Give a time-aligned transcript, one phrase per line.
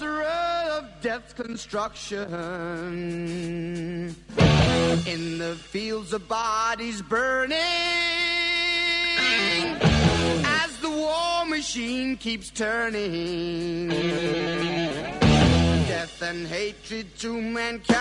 [0.00, 2.24] Sorcerer of death's construction.
[5.06, 7.58] In the fields of bodies burning.
[10.42, 13.88] As the war machine keeps turning.
[15.88, 17.92] Death and hatred to mankind.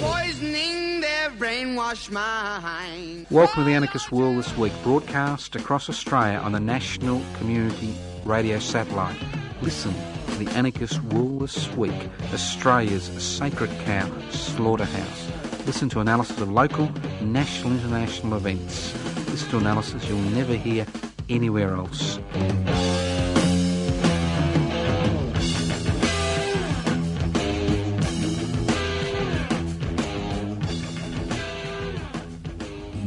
[0.00, 3.28] Poisoning their brainwashed mind.
[3.30, 7.94] Welcome to the Anarchist World this week, broadcast across Australia on the National Community
[8.28, 9.16] Radio Satellite.
[9.62, 9.94] Listen
[10.26, 11.00] to the Anarchist
[11.38, 11.94] this week,
[12.34, 15.30] Australia's sacred cow slaughterhouse.
[15.64, 16.90] Listen to analysis of local,
[17.22, 18.92] national, international events.
[19.30, 20.86] Listen to analysis you'll never hear
[21.30, 22.18] anywhere else.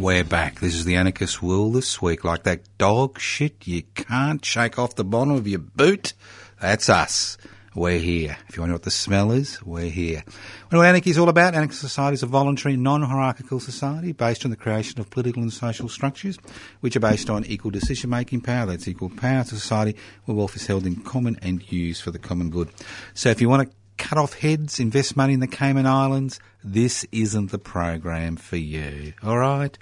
[0.01, 0.61] We're back.
[0.61, 2.23] This is the Anarchist World this week.
[2.23, 6.13] Like that dog shit you can't shake off the bottom of your boot.
[6.59, 7.37] That's us.
[7.75, 8.35] We're here.
[8.49, 10.23] If you want to know what the smell is, we're here.
[10.69, 11.53] What are anarchy is all about?
[11.53, 15.87] Anarchist society is a voluntary, non-hierarchical society based on the creation of political and social
[15.87, 16.39] structures,
[16.79, 18.65] which are based on equal decision-making power.
[18.65, 22.17] That's equal power to society where wealth is held in common and used for the
[22.17, 22.69] common good.
[23.13, 23.75] So if you want to
[24.11, 29.13] cut off heads, invest money in the Cayman Islands, this isn't the program for you.
[29.23, 29.77] All right?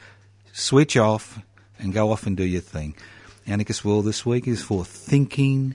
[0.53, 1.39] Switch off
[1.79, 2.93] and go off and do your thing.
[3.47, 5.73] Anarchist World this week is for thinking,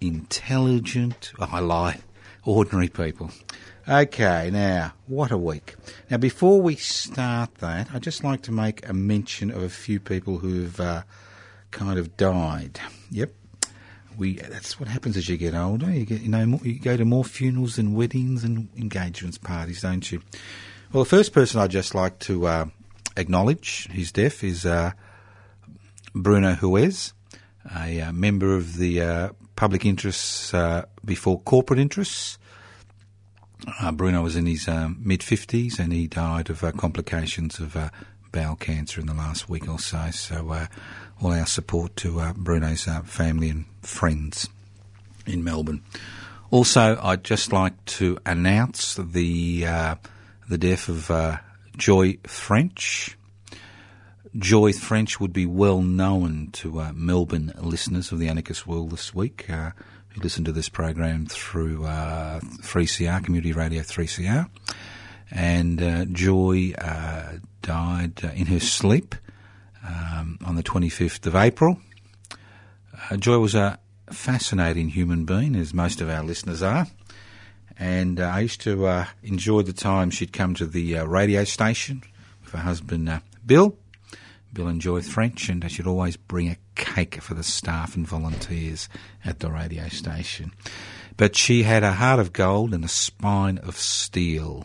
[0.00, 2.00] intelligent, oh, I lie,
[2.44, 3.30] ordinary people.
[3.88, 5.76] Okay, now, what a week.
[6.10, 10.00] Now, before we start that, I'd just like to make a mention of a few
[10.00, 11.04] people who've uh,
[11.70, 12.80] kind of died.
[13.12, 13.30] Yep,
[14.18, 15.90] we that's what happens as you get older.
[15.90, 19.82] You get you know more, you go to more funerals and weddings and engagements parties,
[19.82, 20.20] don't you?
[20.92, 22.64] Well, the first person I'd just like to uh,
[23.16, 24.92] acknowledge his death is uh,
[26.14, 27.12] Bruno Huez,
[27.76, 32.38] a uh, member of the uh, public interests uh, before corporate interests.
[33.80, 34.68] Uh, Bruno was in his
[34.98, 37.76] mid fifties and he died of complications of
[38.30, 40.10] bowel cancer in the last week or so.
[40.10, 40.68] So
[41.20, 44.48] all our support to uh, Bruno's uh, family and friends
[45.26, 45.82] in Melbourne.
[46.50, 49.94] Also, I'd just like to announce the uh,
[50.48, 51.38] the death of uh,
[51.76, 53.16] Joy French.
[54.36, 59.14] Joy French would be well known to uh, Melbourne listeners of the Anarchist World this
[59.14, 59.72] week, uh,
[60.10, 64.48] who listen to this program through 3CR, Community Radio 3CR.
[65.30, 66.72] And Joy
[67.62, 69.14] died in her sleep
[69.88, 71.80] um, on the 25th of April.
[73.10, 73.78] Uh, Joy was a
[74.10, 76.86] fascinating human being, as most of our listeners are.
[77.78, 81.44] And uh, I used to uh, enjoy the time she'd come to the uh, radio
[81.44, 82.02] station
[82.42, 83.76] with her husband uh, Bill.
[84.52, 88.88] Bill and Joy French, and she'd always bring a cake for the staff and volunteers
[89.24, 90.52] at the radio station.
[91.18, 94.64] But she had a heart of gold and a spine of steel,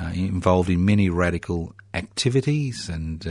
[0.00, 3.26] uh, involved in many radical activities and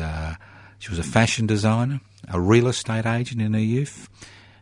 [0.80, 2.02] she was a fashion designer,
[2.32, 4.10] a real estate agent in her youth,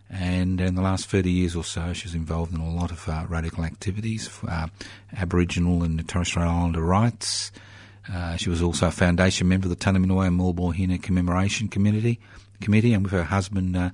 [0.10, 3.08] and in the last 30 years or so, she was involved in a lot of
[3.10, 4.68] uh, radical activities for uh,
[5.18, 7.52] Aboriginal and Torres Strait Islander rights.
[8.12, 12.20] Uh, she was also a foundation member of the Tunnerminnerwait and Maulboyheenner Commemoration Committee,
[12.62, 13.90] committee, and with her husband, uh,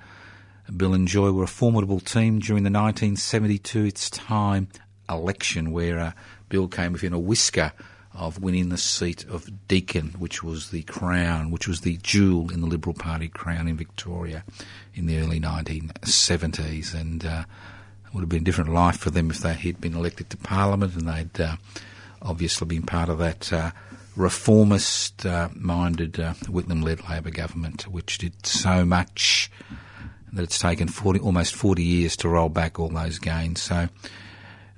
[0.76, 4.68] Bill and Joy, were a formidable team during the 1972 its time
[5.10, 6.12] election, where uh,
[6.50, 7.72] Bill came within a whisker
[8.14, 12.62] of winning the seat of Deakin, which was the crown, which was the jewel in
[12.62, 14.44] the Liberal Party crown in Victoria
[14.94, 16.94] in the early 1970s.
[16.94, 17.46] And uh,
[18.06, 20.38] it would have been a different life for them if they had been elected to
[20.38, 21.56] Parliament and they'd uh,
[22.22, 23.72] obviously been part of that uh,
[24.16, 29.50] reformist uh, minded uh, Whitlam led Labor government, which did so much
[30.34, 33.62] that it's taken 40, almost 40 years to roll back all those gains.
[33.62, 33.90] So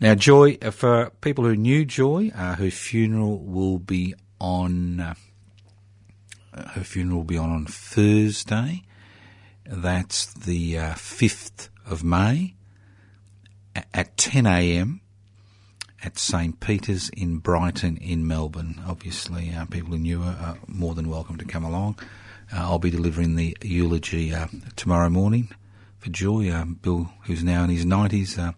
[0.04, 5.00] now, Joy, uh, for people who knew Joy, uh, her funeral will be on.
[5.00, 5.14] Uh,
[6.72, 8.84] her funeral will be on on Thursday.
[9.66, 12.54] That's the uh, fifth of May
[13.94, 15.00] at 10 a.m.
[16.04, 18.82] at St Peter's in Brighton in Melbourne.
[18.86, 21.98] Obviously, uh, people who knew her are more than welcome to come along.
[22.54, 24.34] Uh, I'll be delivering the eulogy
[24.76, 25.48] tomorrow morning
[25.98, 26.52] for Joy.
[26.52, 28.52] Um, Bill, who's now in his 90s, uh,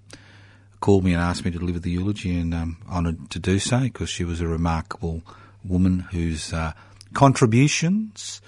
[0.85, 3.57] called me and asked me to deliver the eulogy, and um, I'm honoured to do
[3.57, 5.23] so because she was a remarkable
[5.63, 6.73] woman whose uh,
[7.15, 8.39] contributions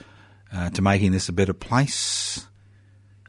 [0.53, 2.45] uh, to making this a better place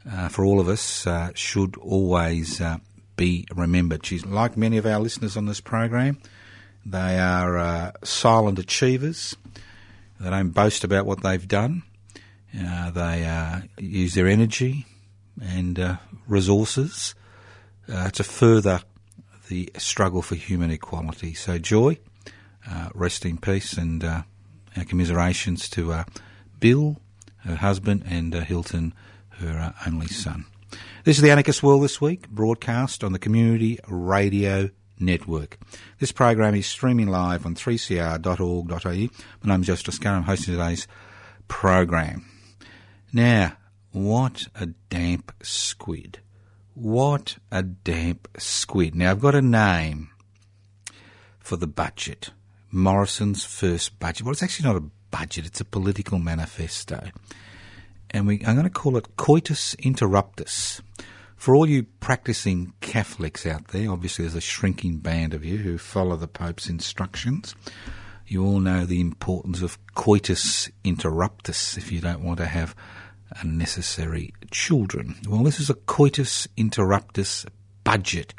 [0.07, 2.77] uh, for all of us uh, should always uh,
[3.15, 4.05] be remembered.
[4.05, 6.19] She's like many of our listeners on this program.
[6.85, 9.35] They are uh, silent achievers.
[10.19, 11.81] They don't boast about what they've done.
[12.53, 14.85] They use their energy
[15.41, 15.97] and
[16.27, 17.15] resources
[17.91, 18.81] uh, to further
[19.49, 21.33] the struggle for human equality.
[21.33, 21.97] So, Joy,
[22.69, 24.21] uh, rest in peace, and uh,
[24.77, 26.03] our commiserations to uh,
[26.59, 26.97] Bill,
[27.39, 28.93] her husband, and uh, Hilton,
[29.39, 30.45] her only son.
[31.03, 34.69] This is the Anarchist World this week, broadcast on the Community Radio
[34.99, 35.57] Network.
[35.97, 38.89] This program is streaming live on 3cr.org.au.
[39.43, 40.17] My name is Joseph Toscano.
[40.17, 40.87] I'm hosting today's
[41.47, 42.25] program.
[43.11, 43.53] Now,
[43.91, 46.19] what a damp squid.
[46.79, 48.95] What a damp squid.
[48.95, 50.11] Now, I've got a name
[51.37, 52.29] for the budget.
[52.71, 54.23] Morrison's first budget.
[54.23, 57.09] Well, it's actually not a budget, it's a political manifesto.
[58.11, 60.79] And we, I'm going to call it Coitus Interruptus.
[61.35, 65.77] For all you practicing Catholics out there, obviously there's a shrinking band of you who
[65.77, 67.55] follow the Pope's instructions.
[68.25, 72.73] You all know the importance of coitus interruptus if you don't want to have
[73.41, 75.15] unnecessary children.
[75.27, 77.45] Well, this is a coitus interruptus
[77.83, 78.33] budget.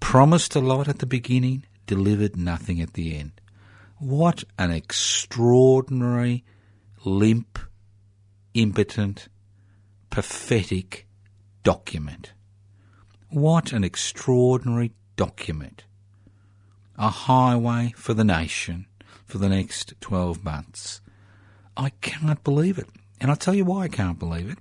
[0.00, 3.32] Promised a lot at the beginning, delivered nothing at the end.
[3.98, 6.44] What an extraordinary,
[7.04, 7.58] limp,
[8.54, 9.28] impotent,
[10.10, 11.06] pathetic
[11.62, 12.32] document.
[13.28, 15.84] What an extraordinary document.
[16.98, 18.86] A highway for the nation
[19.24, 21.00] for the next 12 months.
[21.76, 22.88] I can't believe it.
[23.22, 24.58] And I'll tell you why I can't believe it.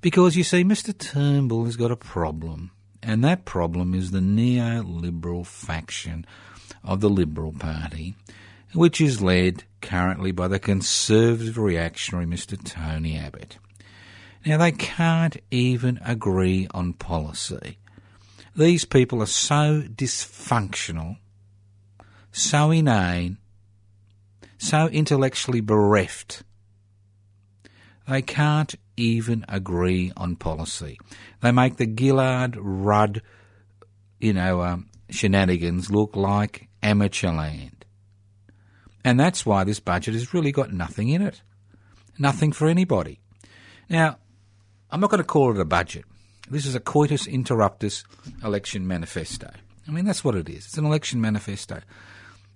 [0.00, 0.96] Because you see, Mr.
[0.96, 2.70] Turnbull has got a problem,
[3.02, 6.24] and that problem is the neoliberal faction
[6.84, 8.14] of the Liberal Party,
[8.74, 12.56] which is led currently by the conservative reactionary Mr.
[12.62, 13.58] Tony Abbott.
[14.46, 17.78] Now, they can't even agree on policy.
[18.54, 21.16] These people are so dysfunctional,
[22.30, 23.38] so inane,
[24.58, 26.44] so intellectually bereft,
[28.08, 30.98] they can't even agree on policy.
[31.40, 33.22] They make the Gillard Rudd,
[34.20, 37.84] you know, um, shenanigans look like amateur land.
[39.04, 41.42] And that's why this budget has really got nothing in it.
[42.18, 43.20] Nothing for anybody.
[43.88, 44.18] Now,
[44.90, 46.04] I'm not going to call it a budget.
[46.48, 48.04] This is a coitus interruptus
[48.42, 49.50] election manifesto.
[49.86, 50.66] I mean, that's what it is.
[50.66, 51.80] It's an election manifesto.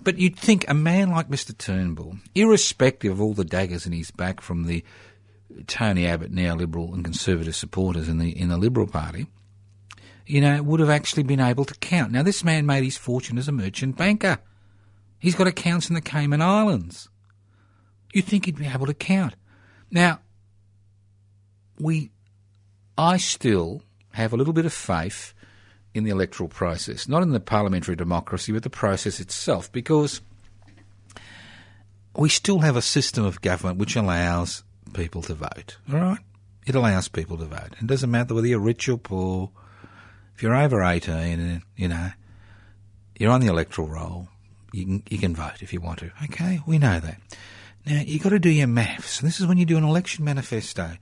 [0.02, 1.56] But you'd think a man like Mr.
[1.56, 4.84] Turnbull, irrespective of all the daggers in his back from the
[5.66, 9.26] Tony Abbott neoliberal and conservative supporters in the in the Liberal Party,
[10.26, 12.12] you know, would have actually been able to count.
[12.12, 14.38] Now, this man made his fortune as a merchant banker.
[15.18, 17.08] He's got accounts in the Cayman Islands.
[18.12, 19.34] You'd think he'd be able to count.
[19.90, 20.20] Now,
[21.78, 22.10] we
[22.96, 23.82] I still
[24.12, 25.34] have a little bit of faith
[25.94, 30.20] in the electoral process, not in the parliamentary democracy, but the process itself, because
[32.16, 35.76] we still have a system of government which allows people to vote.
[35.92, 36.18] All right?
[36.66, 37.76] It allows people to vote.
[37.80, 39.50] It doesn't matter whether you're rich or poor.
[40.34, 42.10] If you're over 18, you know,
[43.18, 44.28] you're on the electoral roll,
[44.72, 46.12] you can, you can vote if you want to.
[46.24, 46.60] Okay?
[46.66, 47.20] We know that.
[47.86, 49.20] Now, you've got to do your maths.
[49.20, 50.92] This is when you do an election manifesto.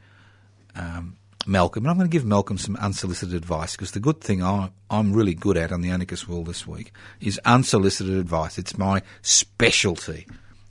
[0.75, 1.17] Um,
[1.47, 4.71] Malcolm, and I'm going to give Malcolm some unsolicited advice because the good thing I,
[4.91, 8.59] am really good at on the Anarchist World this week is unsolicited advice.
[8.59, 10.27] It's my specialty.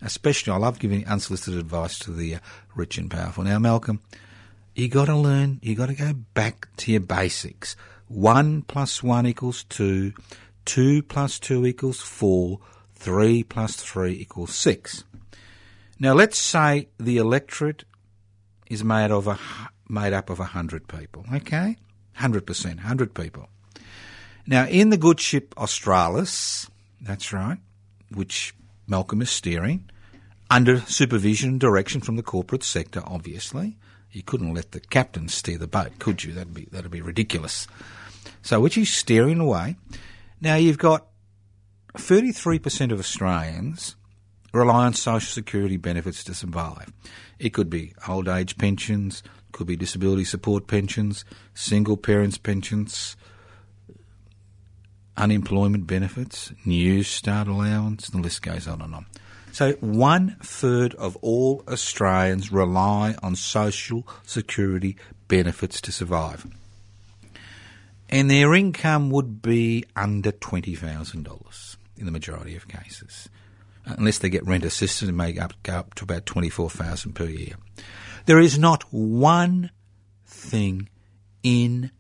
[0.06, 2.40] Especially, I love giving unsolicited advice to the uh,
[2.76, 3.44] rich and powerful.
[3.44, 4.02] Now, Malcolm,
[4.76, 5.60] you got to learn.
[5.64, 7.76] You got to go back to your basics.
[8.08, 10.14] One plus one equals two.
[10.64, 12.60] Two plus two equals four.
[12.94, 15.04] Three plus three equals six.
[16.00, 17.86] Now, let's say the electorate
[18.70, 19.40] is made of a
[19.90, 21.78] made up of 100 people, okay?
[22.20, 23.50] 100%, 100 people.
[24.48, 26.70] Now, in the good ship Australis,
[27.02, 27.58] that's right,
[28.12, 28.54] which
[28.88, 29.90] Malcolm is steering,
[30.56, 33.78] under supervision and direction from the corporate sector, obviously.
[34.12, 36.32] You couldn't let the captain steer the boat, could you?
[36.32, 37.68] That'd be, that'd be ridiculous.
[38.42, 39.76] So, which is steering away.
[40.40, 41.08] Now, you've got
[41.96, 43.98] 33% of Australians
[44.54, 46.94] rely on social security benefits to survive.
[47.38, 53.18] It could be old age pensions, could be disability support pensions, single parents pensions,
[55.18, 59.06] unemployment benefits, new start allowance, the list goes on and on.
[59.56, 64.98] So one third of all Australians rely on social security
[65.30, 66.46] benefits to survive.
[68.10, 73.30] And their income would be under $20,000 in the majority of cases.
[73.86, 77.56] Unless they get rent assistance, and may up, go up to about 24000 per year.
[78.26, 79.72] There is not one
[80.26, 80.90] thing
[81.44, 81.92] in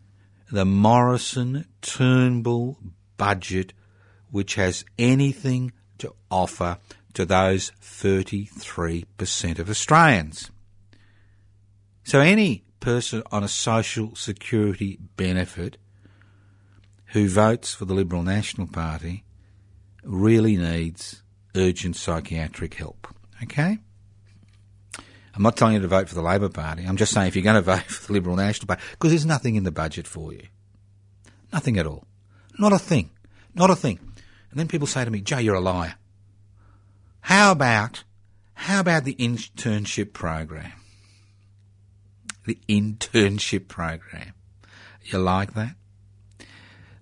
[0.52, 2.80] the Morrison Turnbull
[3.16, 3.72] budget
[4.30, 6.80] which has anything to offer
[7.16, 10.52] to those 33% of Australians.
[12.04, 15.78] So any person on a social security benefit
[17.08, 19.24] who votes for the Liberal National Party
[20.04, 21.24] really needs
[21.56, 23.08] urgent psychiatric help.
[23.44, 23.80] Okay?
[25.34, 26.86] I'm not telling you to vote for the Labor Party.
[26.86, 29.26] I'm just saying if you're going to vote for the Liberal National Party, because there's
[29.26, 30.48] nothing in the budget for you.
[31.52, 32.06] Nothing at all.
[32.60, 33.10] Not a thing.
[33.54, 34.00] Not a thing.
[34.52, 35.96] And then people say to me, Joe, you're a liar.
[37.26, 38.04] How about,
[38.54, 40.74] how about the internship program?
[42.46, 44.34] The internship program.
[45.06, 45.76] You like that?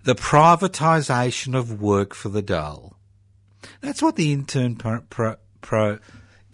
[0.04, 2.96] The privatisation of work for the dull.
[3.82, 5.98] That's what the intern pro, pro, pro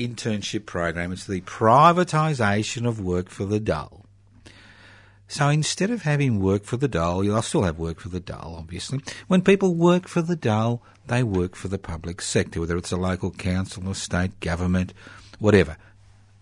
[0.01, 1.29] internship program is.
[1.29, 4.00] The privatisation of work for the dole.
[5.31, 8.57] So instead of having work for the dole, you'll still have work for the dole,
[8.59, 8.99] obviously.
[9.29, 12.97] When people work for the dole, they work for the public sector, whether it's a
[12.97, 14.93] local council or state government,
[15.39, 15.77] whatever.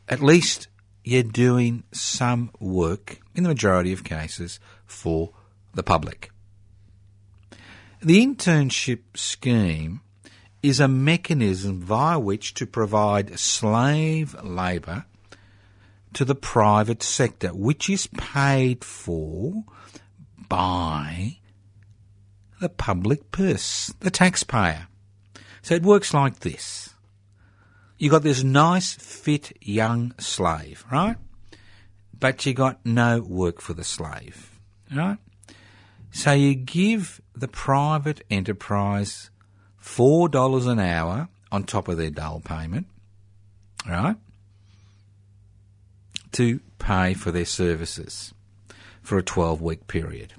[0.09, 0.69] At least
[1.05, 5.35] you're doing some work, in the majority of cases, for
[5.75, 6.31] the public.
[8.01, 10.01] The internship scheme
[10.63, 15.05] is a mechanism via which to provide slave labour
[16.19, 19.63] to the private sector, which is paid for
[20.49, 21.37] by
[22.61, 24.89] the public purse, the taxpayer.
[25.63, 26.93] So it works like this.
[27.99, 31.15] You got this nice, fit, young slave, right?
[32.19, 34.59] But you got no work for the slave,
[34.93, 35.19] right?
[36.11, 39.31] So you give the private enterprise
[39.81, 42.89] $4 an hour on top of their dole payment,
[43.89, 44.17] right?
[46.33, 48.33] To pay for their services
[49.03, 50.35] for a 12 week period.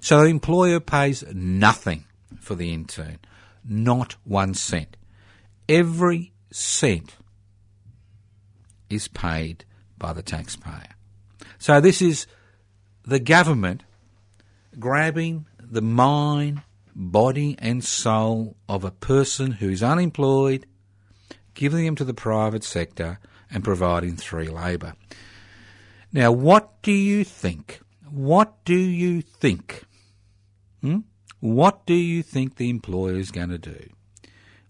[0.00, 2.04] So the employer pays nothing
[2.38, 3.18] for the intern,
[3.64, 4.96] not one cent.
[5.68, 7.16] Every cent
[8.90, 9.64] is paid
[9.96, 10.90] by the taxpayer.
[11.58, 12.26] So this is
[13.06, 13.82] the government
[14.78, 16.62] grabbing the mind,
[16.94, 20.66] body, and soul of a person who is unemployed,
[21.54, 23.18] giving them to the private sector,
[23.54, 24.92] and providing free labour.
[26.12, 27.80] Now, what do you think?
[28.10, 29.84] What do you think
[30.84, 30.98] Hmm?
[31.40, 33.88] What do you think the employer is going to do?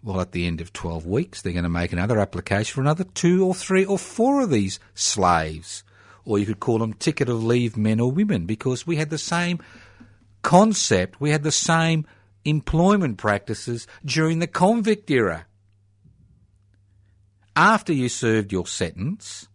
[0.00, 3.02] Well, at the end of 12 weeks, they're going to make another application for another
[3.02, 5.82] two or three or four of these slaves.
[6.24, 9.18] Or you could call them ticket of leave men or women because we had the
[9.18, 9.58] same
[10.42, 12.06] concept, we had the same
[12.44, 15.46] employment practices during the convict era.
[17.56, 19.48] After you served your sentence,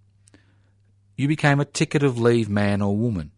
[1.16, 3.32] you became a ticket of leave man or woman.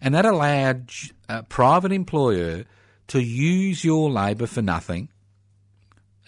[0.00, 0.90] And that allowed
[1.28, 2.64] a private employer
[3.08, 5.08] to use your labour for nothing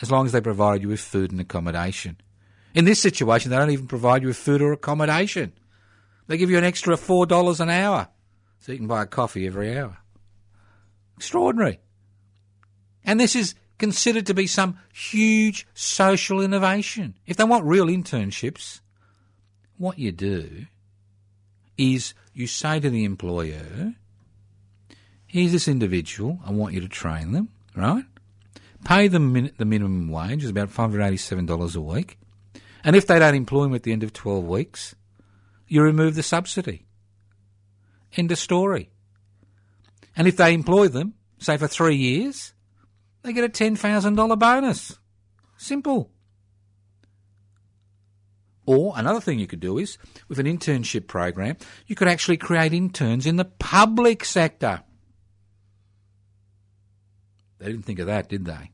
[0.00, 2.16] as long as they provide you with food and accommodation.
[2.74, 5.52] In this situation, they don't even provide you with food or accommodation.
[6.26, 8.08] They give you an extra $4 an hour
[8.60, 9.98] so you can buy a coffee every hour.
[11.16, 11.80] Extraordinary.
[13.04, 17.14] And this is considered to be some huge social innovation.
[17.26, 18.80] If they want real internships,
[19.76, 20.66] what you do
[21.76, 23.94] is you say to the employer,
[25.26, 28.04] here's this individual, I want you to train them, right?
[28.84, 32.18] Pay them min- the minimum wage, is about $587 a week.
[32.84, 34.94] And if they don't employ them at the end of 12 weeks,
[35.66, 36.86] you remove the subsidy.
[38.16, 38.90] End of story.
[40.16, 42.54] And if they employ them, say for three years,
[43.22, 44.98] they get a $10,000 bonus.
[45.56, 46.10] Simple.
[48.66, 49.96] Or another thing you could do is,
[50.28, 51.56] with an internship program,
[51.86, 54.82] you could actually create interns in the public sector.
[57.58, 58.70] They didn't think of that, did they?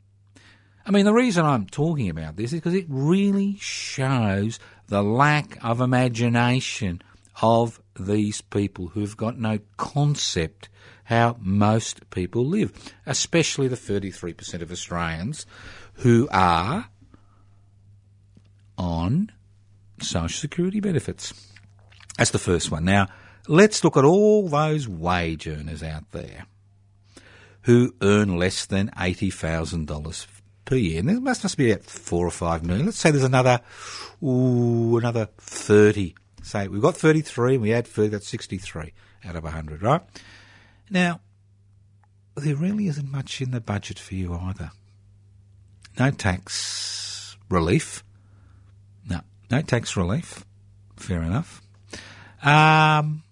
[0.87, 4.59] I mean, the reason I'm talking about this is because it really shows
[4.89, 7.01] the lack of imagination
[7.41, 10.69] of these people who've got no concept
[11.05, 12.73] how most people live,
[13.07, 15.47] especially the 33% of Australians
[15.95, 16.89] who are
[18.77, 19.31] on
[20.01, 21.33] social security benefits.
[22.19, 22.85] That's the first one.
[22.85, 23.09] Now,
[23.49, 26.47] let's look at all those wage earners out there
[27.63, 30.27] who earn less than $80,000
[30.65, 31.01] per year.
[31.01, 32.87] And there must, must be about four or five million.
[32.87, 33.61] Let's say there's another,
[34.23, 38.93] ooh, another 30, Say we've got 33 and we add 30, that's 63
[39.25, 40.03] out of 100, right?
[40.95, 41.21] Now,
[42.37, 44.71] there really isn't much in the budget for you either.
[45.99, 48.05] No tax relief.
[49.11, 49.21] No,
[49.51, 50.45] no tax relief.
[50.97, 51.61] Fair enough.
[52.45, 53.25] Um,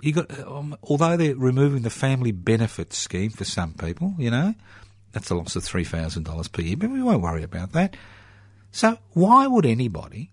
[0.00, 4.54] you got, um, although they're removing the family benefit scheme for some people, you know,
[5.12, 7.94] that's a loss of three thousand dollars per year, but we won't worry about that.
[8.70, 10.32] So why would anybody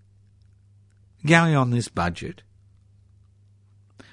[1.26, 2.42] going on this budget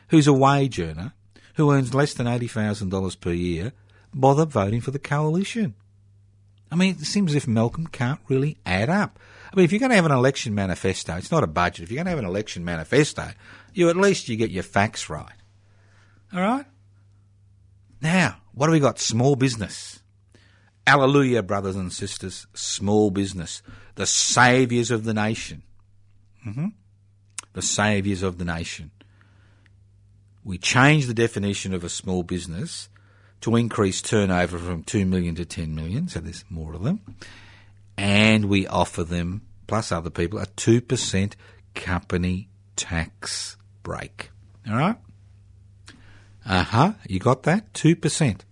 [0.08, 1.12] who's a wage earner
[1.56, 3.72] who earns less than eighty thousand dollars per year
[4.14, 5.74] bother voting for the coalition?
[6.70, 9.18] I mean, it seems as if Malcolm can't really add up.
[9.52, 11.84] I mean, if you're going to have an election manifesto, it's not a budget.
[11.84, 13.30] If you're going to have an election manifesto,
[13.72, 15.32] you at least you get your facts right.
[16.32, 16.66] All right.
[18.02, 18.98] Now, what do we got?
[18.98, 20.00] Small business.
[20.86, 22.46] Hallelujah, brothers and sisters.
[22.54, 23.62] Small business,
[23.94, 25.62] the saviours of the nation.
[26.42, 26.68] hmm
[27.52, 28.90] The saviours of the nation.
[30.46, 32.88] We changed the definition of a small business
[33.40, 37.00] to increase turnover from 2 million to 10 million, so there's more of them.
[37.96, 41.32] And we offer them, plus other people, a 2%
[41.74, 44.30] company tax break.
[44.70, 44.96] All right?
[46.46, 46.92] Uh huh.
[47.08, 47.72] You got that?
[47.72, 48.42] 2%.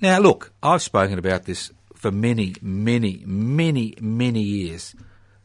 [0.00, 4.96] Now, look, I've spoken about this for many, many, many, many years.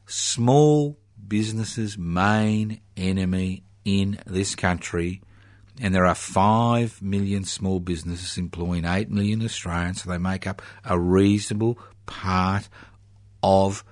[0.07, 0.97] Small
[1.27, 5.21] businesses' main enemy in this country,
[5.79, 10.61] and there are 5 million small businesses employing 8 million Australians, so they make up
[10.83, 12.67] a reasonable part
[13.41, 13.83] of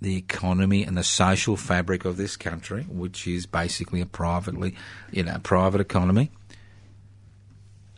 [0.00, 4.74] the economy and the social fabric of this country, which is basically a privately,
[5.10, 6.30] you know, private economy.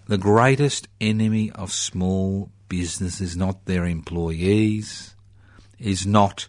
[0.06, 5.14] The greatest enemy of small business is not their employees,
[5.78, 6.48] is not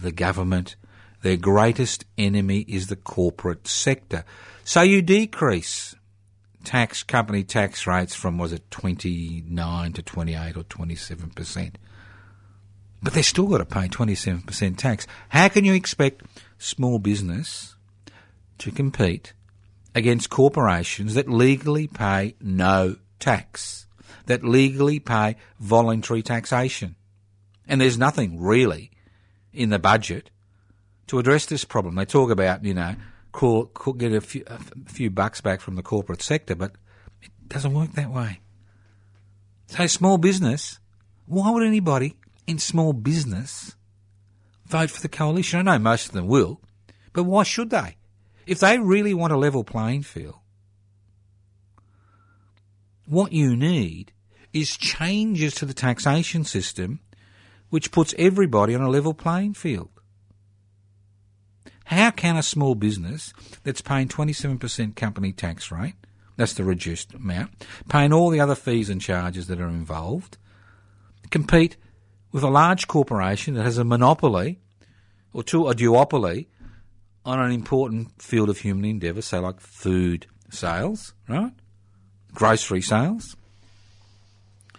[0.00, 0.76] the government.
[1.22, 4.24] Their greatest enemy is the corporate sector.
[4.64, 5.94] So you decrease
[6.64, 11.78] tax company tax rates from was it 29 to 28 or 27 percent.
[13.02, 15.06] But they've still got to pay 27% tax.
[15.28, 16.22] How can you expect
[16.56, 17.76] small business
[18.56, 19.34] to compete
[19.94, 23.86] against corporations that legally pay no tax,
[24.24, 26.96] that legally pay voluntary taxation?
[27.68, 28.90] And there's nothing really
[29.52, 30.30] in the budget
[31.08, 31.96] to address this problem.
[31.96, 32.96] They talk about, you know,
[33.34, 33.64] call,
[33.98, 36.72] get a few, a few bucks back from the corporate sector, but
[37.20, 38.40] it doesn't work that way.
[39.66, 40.78] So small business,
[41.26, 42.16] why would anybody
[42.46, 43.74] in small business
[44.66, 45.68] vote for the coalition?
[45.68, 46.60] I know most of them will,
[47.12, 47.96] but why should they?
[48.46, 50.36] If they really want a level playing field,
[53.06, 54.12] what you need
[54.52, 57.00] is changes to the taxation system
[57.68, 59.90] which puts everybody on a level playing field.
[61.84, 65.94] How can a small business that's paying 27% company tax rate,
[66.36, 67.50] that's the reduced amount,
[67.88, 70.38] paying all the other fees and charges that are involved,
[71.30, 71.76] compete
[72.32, 74.58] with a large corporation that has a monopoly
[75.32, 76.46] or two, a duopoly
[77.24, 81.52] on an important field of human endeavour, say like food sales, right?
[82.32, 83.36] Grocery sales,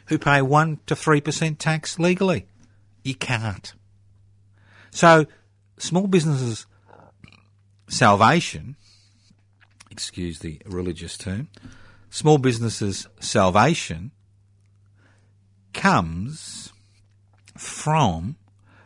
[0.08, 2.48] who pay 1 to 3% tax legally.
[3.04, 3.74] You can't.
[4.92, 5.26] So,
[5.78, 6.66] small businesses'
[7.88, 8.76] salvation,
[9.92, 11.48] excuse the religious term,
[12.10, 14.12] small businesses' salvation
[15.74, 16.72] comes
[17.58, 18.38] from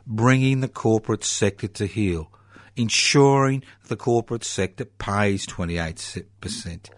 [0.05, 2.31] bringing the corporate sector to heel,
[2.75, 6.89] ensuring the corporate sector pays 28%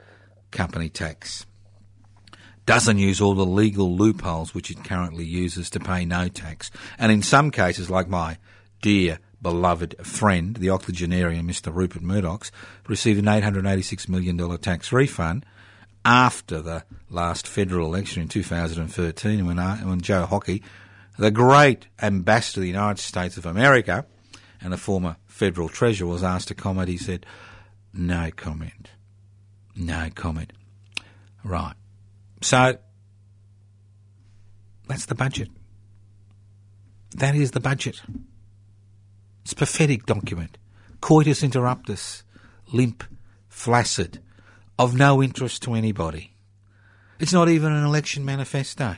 [0.51, 1.45] company tax,
[2.65, 7.11] doesn't use all the legal loopholes which it currently uses to pay no tax, and
[7.11, 8.37] in some cases, like my
[8.81, 11.73] dear beloved friend, the octogenarian Mr.
[11.73, 12.51] Rupert Murdoch's,
[12.87, 15.45] received an $886 million tax refund
[16.03, 20.63] after the last federal election in 2013 when, uh, when Joe Hockey
[21.17, 24.05] the great ambassador of the United States of America
[24.59, 26.89] and the former federal treasurer was asked to comment.
[26.89, 27.25] He said,
[27.93, 28.89] no comment.
[29.75, 30.53] No comment.
[31.43, 31.75] Right.
[32.41, 32.77] So,
[34.87, 35.49] that's the budget.
[37.15, 38.01] That is the budget.
[39.43, 40.57] It's a pathetic document.
[40.99, 42.23] Coitus interruptus,
[42.71, 43.03] limp,
[43.49, 44.19] flaccid,
[44.77, 46.33] of no interest to anybody.
[47.19, 48.95] It's not even an election manifesto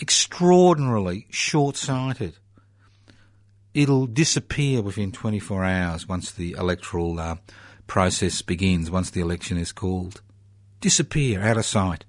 [0.00, 2.34] extraordinarily short sighted.
[3.72, 7.36] It'll disappear within 24 hours once the electoral uh,
[7.86, 10.20] process begins, once the election is called.
[10.80, 12.04] Disappear, out of sight.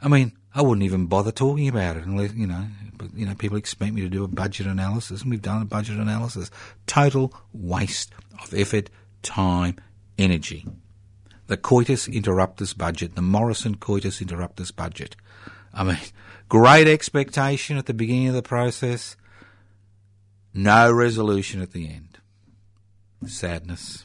[0.00, 3.34] I mean, I wouldn't even bother talking about it unless, you know, but, you know,
[3.34, 6.50] people expect me to do a budget analysis, and we've done a budget analysis.
[6.86, 8.12] Total waste
[8.42, 8.90] of effort,
[9.22, 9.76] time,
[10.18, 10.66] energy.
[11.46, 15.16] The coitus interruptus budget, the Morrison coitus interruptus budget.
[15.72, 15.98] I mean,
[16.48, 19.16] great expectation at the beginning of the process,
[20.52, 22.18] no resolution at the end.
[23.26, 24.04] Sadness.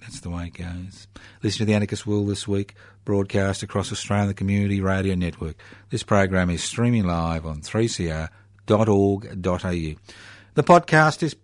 [0.00, 1.08] That's the way it goes.
[1.42, 2.74] Listen to the Anarchist World this week,
[3.06, 5.56] broadcast across Australia, the Community Radio Network.
[5.88, 8.28] This program is streaming live on 3cr.org.au.
[10.54, 11.36] The podcast is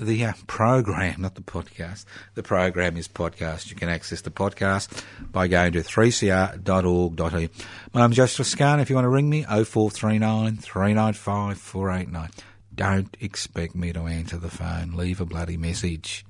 [0.00, 2.06] the uh, program, not the podcast.
[2.34, 3.68] The program is podcast.
[3.68, 7.48] You can access the podcast by going to 3cr.org.au.
[7.92, 8.80] My name's Joseph Toscano.
[8.80, 12.30] If you want to ring me, 0439 395 489.
[12.72, 14.92] Don't expect me to answer the phone.
[14.92, 16.24] Leave a bloody message.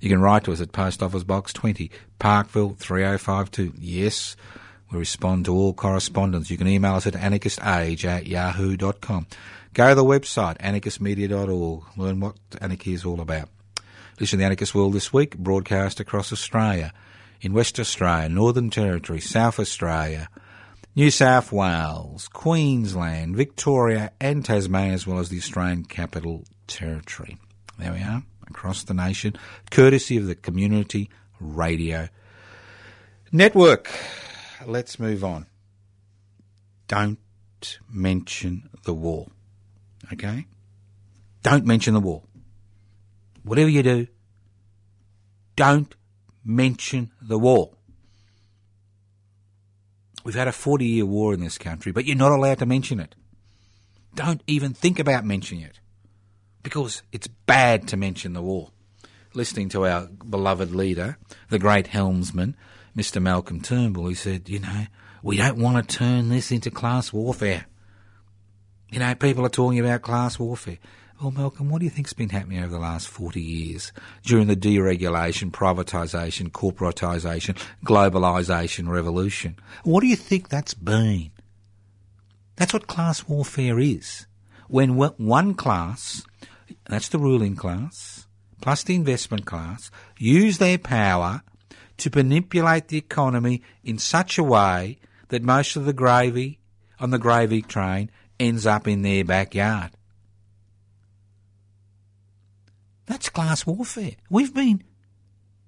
[0.00, 3.74] You can write to us at Post Office Box 20, Parkville 3052.
[3.78, 4.34] Yes,
[4.90, 6.50] we respond to all correspondence.
[6.50, 9.26] You can email us at anarchistage at yahoo.com.
[9.74, 11.98] Go to the website, anarchistmedia.org.
[11.98, 13.48] Learn what anarchy is all about.
[14.18, 16.92] Listen to the Anarchist World this week, broadcast across Australia,
[17.40, 20.28] in West Australia, Northern Territory, South Australia,
[20.96, 27.38] New South Wales, Queensland, Victoria, and Tasmania, as well as the Australian Capital Territory.
[27.78, 29.36] There we are, across the nation,
[29.70, 31.08] courtesy of the Community
[31.40, 32.08] Radio
[33.32, 33.90] Network.
[34.66, 35.46] Let's move on.
[36.88, 37.18] Don't
[37.88, 39.28] mention the war.
[40.12, 40.46] Okay?
[41.42, 42.24] Don't mention the war.
[43.44, 44.06] Whatever you do,
[45.56, 45.94] don't
[46.44, 47.70] mention the war.
[50.24, 53.00] We've had a 40 year war in this country, but you're not allowed to mention
[53.00, 53.14] it.
[54.14, 55.79] Don't even think about mentioning it
[56.62, 58.70] because it's bad to mention the war.
[59.32, 61.16] Listening to our beloved leader,
[61.48, 62.56] the great helmsman,
[62.96, 63.22] Mr.
[63.22, 64.86] Malcolm Turnbull, he said, you know,
[65.22, 67.66] we don't want to turn this into class warfare.
[68.90, 70.78] You know, people are talking about class warfare.
[71.20, 73.92] Well, Malcolm, what do you think's been happening over the last 40 years
[74.24, 79.56] during the deregulation, privatisation, corporatisation, globalisation revolution?
[79.84, 81.30] What do you think that's been?
[82.56, 84.26] That's what class warfare is.
[84.68, 86.24] When one class,
[86.90, 88.26] that's the ruling class,
[88.60, 91.42] plus the investment class, use their power
[91.98, 94.98] to manipulate the economy in such a way
[95.28, 96.58] that most of the gravy
[96.98, 99.90] on the gravy train ends up in their backyard.
[103.06, 104.12] That's class warfare.
[104.28, 104.82] We've been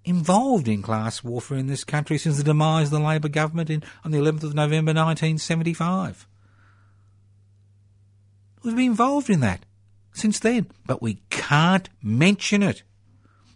[0.04, 3.82] involved in class warfare in this country since the demise of the Labor government in,
[4.04, 6.26] on the 11th of November 1975.
[8.62, 9.64] We've been involved in that
[10.12, 12.83] since then, but we can't mention it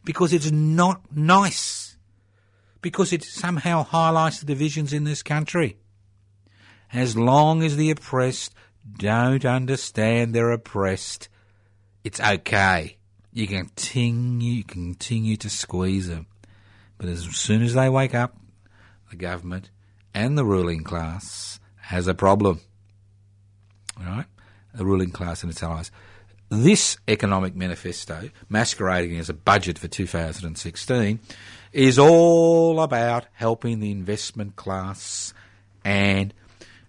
[0.05, 1.97] because it's not nice,
[2.81, 5.77] because it somehow highlights the divisions in this country.
[6.93, 8.55] As long as the oppressed
[8.99, 11.29] don't understand they're oppressed,
[12.05, 12.97] it's okay.
[13.33, 16.27] You can continue, continue to squeeze them.
[16.97, 18.39] But as soon as they wake up,
[19.11, 19.71] the government
[20.15, 22.61] and the ruling class has a problem.
[23.99, 24.27] All right?
[24.75, 25.91] The ruling class and its allies.
[26.49, 31.19] This economic manifesto, masquerading as a budget for 2016,
[31.73, 35.35] is all about helping the investment class
[35.85, 36.33] and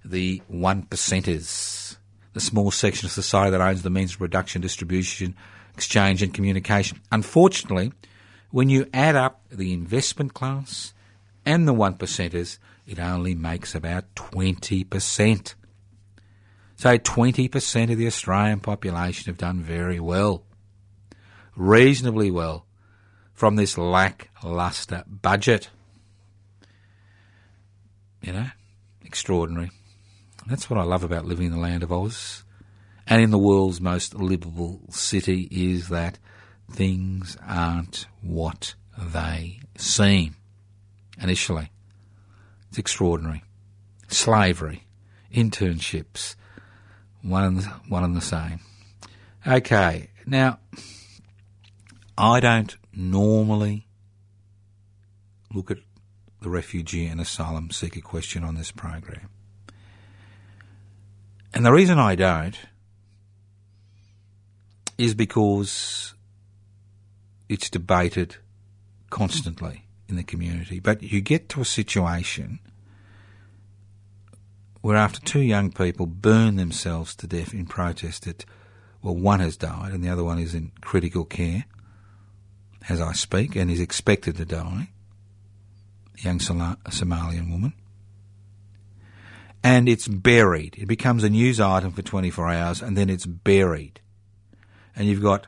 [0.06, 1.98] the one percenters,
[2.34, 5.36] the small section of society that owns the means of production, distribution,
[5.74, 7.02] exchange, and communication.
[7.12, 7.91] Unfortunately,
[8.52, 10.93] when you add up the investment class
[11.46, 15.56] and the one percenters, it only makes about 20%.
[16.78, 20.44] So 20% of the Australian population have done very well,
[21.56, 22.68] reasonably well,
[23.34, 25.70] from this lacklustre budget.
[28.22, 28.48] You know,
[29.04, 29.72] extraordinary.
[30.46, 32.44] That's what I love about living in the land of Oz
[33.08, 36.20] and in the world's most livable city is that
[36.70, 40.36] things aren't what they seem
[41.20, 41.72] initially.
[42.70, 43.44] It's extraordinary.
[44.10, 44.84] Slavery,
[45.34, 46.36] internships,
[47.28, 48.60] one and the, one and the same.
[49.46, 50.60] Okay, now
[52.18, 53.88] I don't normally
[55.54, 55.78] look at
[56.42, 59.30] the refugee and asylum seeker question on this program.
[61.54, 62.58] And the reason I don't
[64.98, 66.13] is because
[67.50, 68.38] it's debated
[69.10, 70.80] constantly in the community.
[70.80, 72.60] But you get to a situation
[74.82, 78.46] where after two young people burn themselves to death in protest that,
[79.02, 81.66] well, one has died and the other one is in critical care
[82.90, 84.90] as I speak and is expected to die,
[86.18, 87.74] a young Somalian woman
[89.63, 90.76] and it's buried.
[90.78, 94.00] It becomes a news item for 24 hours and then it's buried.
[94.96, 95.48] And you've got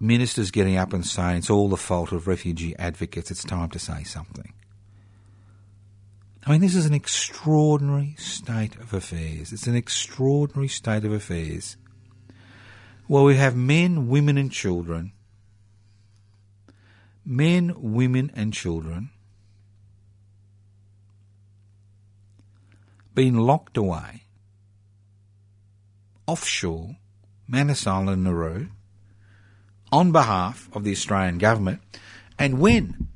[0.00, 3.78] ministers getting up and saying it's all the fault of refugee advocates, it's time to
[3.78, 4.52] say something.
[6.48, 9.52] I mean, this is an extraordinary state of affairs.
[9.52, 11.76] It's an extraordinary state of affairs
[13.06, 15.12] where we have men, women, and children,
[17.22, 19.10] men, women, and children
[23.14, 24.22] being locked away
[26.26, 26.96] offshore,
[27.46, 28.68] Manus Island, Nauru,
[29.92, 31.82] on behalf of the Australian government.
[32.38, 33.07] And when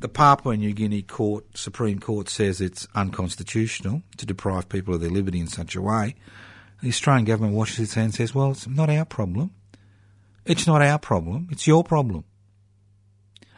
[0.00, 5.10] the Papua New Guinea Court, Supreme Court says it's unconstitutional to deprive people of their
[5.10, 6.16] liberty in such a way,
[6.82, 9.52] the Australian government washes its hands and says, well, it's not our problem.
[10.46, 11.48] It's not our problem.
[11.50, 12.24] It's your problem.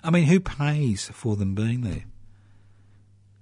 [0.03, 2.05] I mean, who pays for them being there?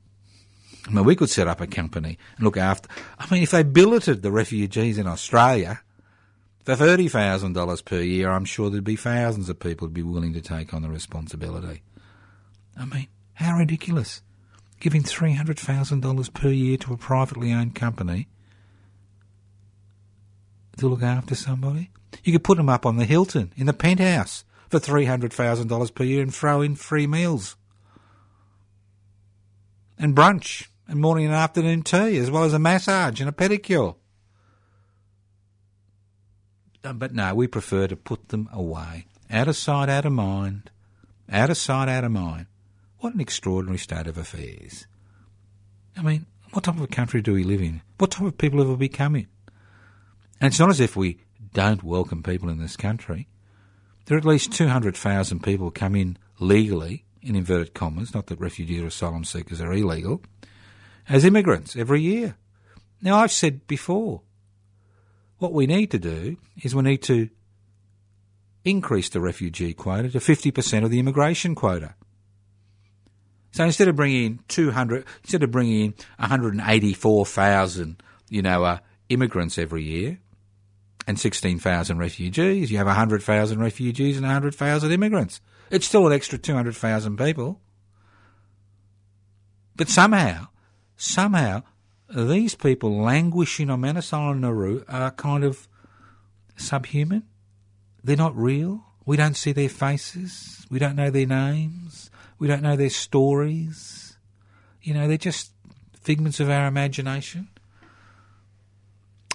[0.86, 2.90] I mean, we could set up a company and look after.
[3.18, 5.80] I mean, if they billeted the refugees in Australia
[6.66, 10.04] for thirty thousand dollars per year, I'm sure there'd be thousands of people who'd be
[10.04, 11.82] willing to take on the responsibility.
[12.78, 13.08] I mean,
[13.40, 14.22] how ridiculous!
[14.80, 18.28] Giving three hundred thousand dollars per year to a privately owned company
[20.78, 21.90] to look after somebody.
[22.24, 25.68] You could put them up on the Hilton in the penthouse for three hundred thousand
[25.68, 27.56] dollars per year and throw in free meals
[29.98, 33.96] and brunch and morning and afternoon tea, as well as a massage and a pedicure.
[36.84, 39.06] Uh, But no, we prefer to put them away.
[39.30, 40.72] Out of sight, out of mind.
[41.32, 42.48] Out of sight, out of mind.
[43.00, 44.86] What an extraordinary state of affairs.
[45.96, 47.82] I mean, what type of a country do we live in?
[47.98, 49.28] What type of people have we become in?
[50.42, 51.20] And it's not as if we
[51.54, 53.28] don't welcome people in this country.
[54.06, 58.82] There are at least 200,000 people come in legally, in inverted commas, not that refugees
[58.82, 60.22] or asylum seekers are illegal,
[61.08, 62.36] as immigrants every year.
[63.02, 64.24] Now, I've said before,
[65.38, 67.30] what we need to do is we need to
[68.66, 71.96] increase the refugee quota to 50% of the immigration quota.
[73.52, 78.78] So instead of bringing in 200, instead of bringing in 184,000, you know, uh,
[79.10, 80.20] immigrants every year
[81.08, 85.42] and 16,000 refugees, you have 100,000 refugees and 100,000 immigrants.
[85.72, 87.60] It's still an extra 200,000 people.
[89.76, 90.48] But somehow,
[90.98, 91.64] somehow,
[92.14, 95.68] these people languishing on Manus Island, Nauru are kind of
[96.58, 97.24] subhuman.
[98.04, 98.86] They're not real.
[99.06, 100.66] We don't see their faces.
[100.70, 102.12] We don't know their names.
[102.40, 104.18] We don't know their stories.
[104.82, 105.52] You know, they're just
[106.00, 107.50] figments of our imagination.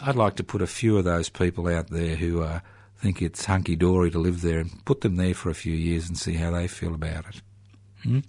[0.02, 2.60] I'd like to put a few of those people out there who uh,
[2.98, 6.08] think it's hunky dory to live there and put them there for a few years
[6.08, 7.42] and see how they feel about it.
[8.02, 8.20] Hmm?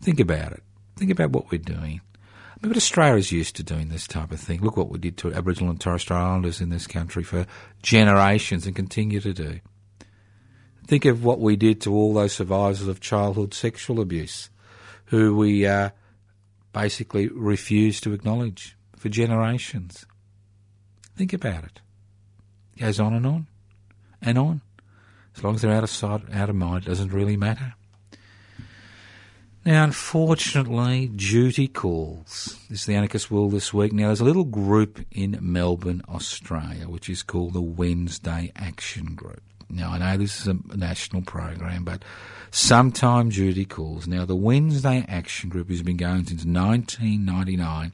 [0.00, 0.62] Think about it.
[0.96, 2.00] Think about what we're doing.
[2.02, 4.60] I mean, but Australia's used to doing this type of thing.
[4.60, 7.46] Look what we did to Aboriginal and Torres Strait Islanders in this country for
[7.82, 9.60] generations and continue to do.
[10.86, 14.50] Think of what we did to all those survivors of childhood sexual abuse,
[15.06, 15.90] who we uh,
[16.72, 20.06] basically refused to acknowledge for generations.
[21.16, 21.80] Think about it.
[22.76, 23.46] It goes on and on
[24.20, 24.60] and on.
[25.36, 27.74] As long as they're out of sight, out of mind, it doesn't really matter.
[29.64, 32.58] Now, unfortunately, duty calls.
[32.68, 33.92] This is the Anarchist World this week.
[33.92, 39.42] Now, there's a little group in Melbourne, Australia, which is called the Wednesday Action Group.
[39.72, 42.04] Now, I know this is a national program, but
[42.50, 44.06] sometime duty calls.
[44.06, 47.92] Now, the Wednesday Action Group has been going since 1999,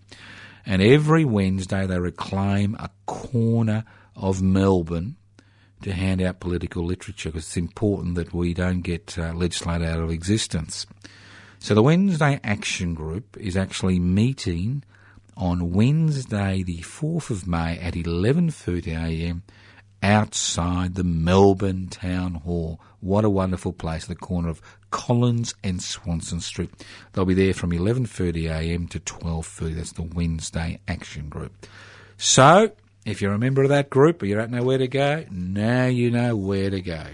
[0.67, 3.85] and every Wednesday they reclaim a corner
[4.17, 5.17] of Melbourne
[5.83, 10.01] to hand out political literature because it's important that we don't get uh, legislated out
[10.01, 10.85] of existence.
[11.61, 14.83] So the Wednesday Action Group is actually meeting
[15.37, 19.43] on Wednesday, the 4th of May at 11.30am
[20.03, 22.81] outside the Melbourne Town Hall.
[23.01, 26.71] What a wonderful place, at the corner of Collins and Swanston Street.
[27.13, 29.75] They'll be there from 11.30am to 12.30.
[29.75, 31.67] That's the Wednesday Action Group.
[32.17, 32.73] So,
[33.05, 35.87] if you're a member of that group or you don't know where to go, now
[35.87, 37.05] you know where to go.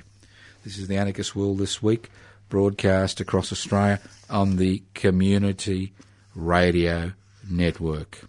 [0.64, 2.11] This is the Anarchist World this week,
[2.49, 5.92] broadcast across Australia on the Community
[6.35, 7.12] Radio
[7.49, 8.25] Network.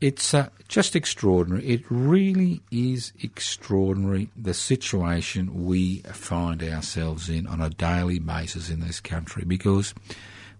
[0.00, 1.66] It's uh, just extraordinary.
[1.66, 8.80] It really is extraordinary the situation we find ourselves in on a daily basis in
[8.80, 9.92] this country because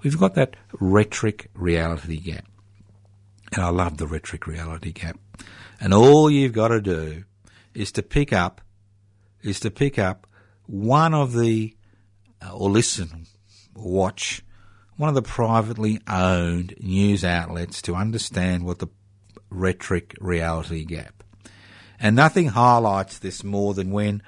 [0.02, 2.44] we've got that rhetoric reality gap.
[3.54, 5.18] And I love the rhetoric reality gap.
[5.80, 7.24] And all you've got to do
[7.72, 8.60] is to pick up,
[9.42, 10.26] is to pick up
[10.66, 11.74] one of the,
[12.44, 13.26] uh, or listen,
[13.74, 14.42] watch
[14.98, 18.88] one of the privately owned news outlets to understand what the
[19.50, 21.22] rhetoric reality gap.
[21.98, 24.22] And nothing highlights this more than when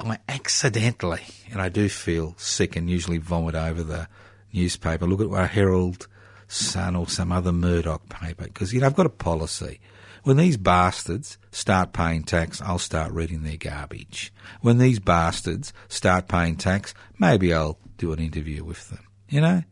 [0.00, 4.08] I accidentally, and I do feel sick and usually vomit over the
[4.52, 6.06] newspaper, look at a Herald
[6.48, 9.80] Sun or some other Murdoch paper, because, you know, I've got a policy.
[10.22, 14.32] When these bastards start paying tax, I'll start reading their garbage.
[14.60, 19.06] When these bastards start paying tax, maybe I'll do an interview with them.
[19.28, 19.62] You know?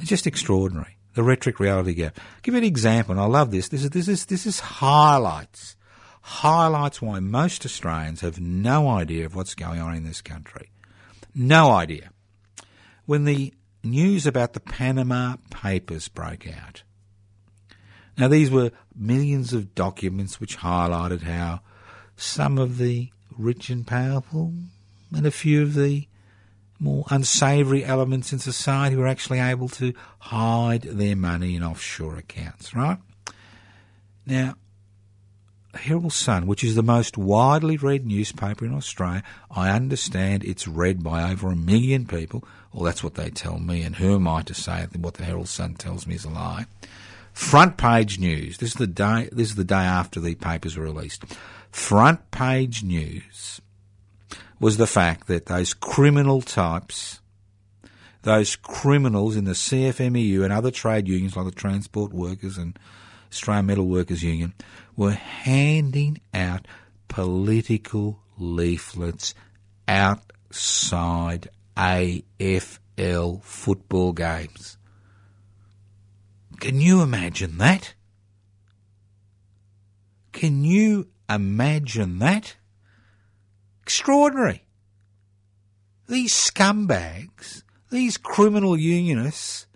[0.00, 2.18] It's just extraordinary the rhetoric reality gap.
[2.42, 3.68] give you an example, and I love this.
[3.68, 5.76] This is this is this is highlights
[6.26, 10.70] highlights why most Australians have no idea of what's going on in this country.
[11.34, 12.10] No idea.
[13.04, 16.82] When the news about the Panama Papers broke out.
[18.16, 21.60] Now these were millions of documents which highlighted how
[22.16, 24.54] some of the rich and powerful
[25.14, 26.08] and a few of the
[26.78, 32.74] more unsavoury elements in society were actually able to hide their money in offshore accounts,
[32.74, 32.98] right?
[34.26, 34.56] Now,
[35.74, 41.02] Herald Sun, which is the most widely read newspaper in Australia, I understand it's read
[41.02, 42.44] by over a million people.
[42.72, 45.24] Well, that's what they tell me, and who am I to say that what the
[45.24, 46.66] Herald Sun tells me is a lie?
[47.32, 48.58] Front page news.
[48.58, 49.28] This is the day.
[49.32, 51.24] This is the day after the papers were released.
[51.72, 53.60] Front page news
[54.60, 57.20] was the fact that those criminal types,
[58.22, 62.78] those criminals in the CFMEU and other trade unions like the Transport Workers and
[63.30, 64.54] Australian Metal Workers Union
[64.96, 66.66] were handing out
[67.08, 69.34] political leaflets
[69.88, 74.78] outside AFL football games.
[76.60, 77.94] Can you imagine that?
[80.32, 82.56] Can you imagine that?
[83.84, 84.64] Extraordinary.
[86.08, 89.66] These scumbags, these criminal unionists,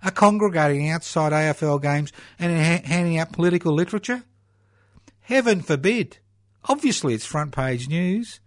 [0.00, 4.22] are congregating outside AFL games and ha- handing out political literature?
[5.22, 6.18] Heaven forbid.
[6.66, 8.38] Obviously, it's front page news.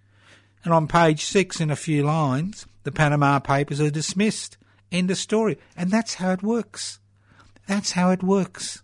[0.64, 4.58] And on page six, in a few lines, the Panama Papers are dismissed.
[4.94, 5.58] End of story.
[5.76, 7.00] And that's how it works.
[7.68, 8.82] That's how it works.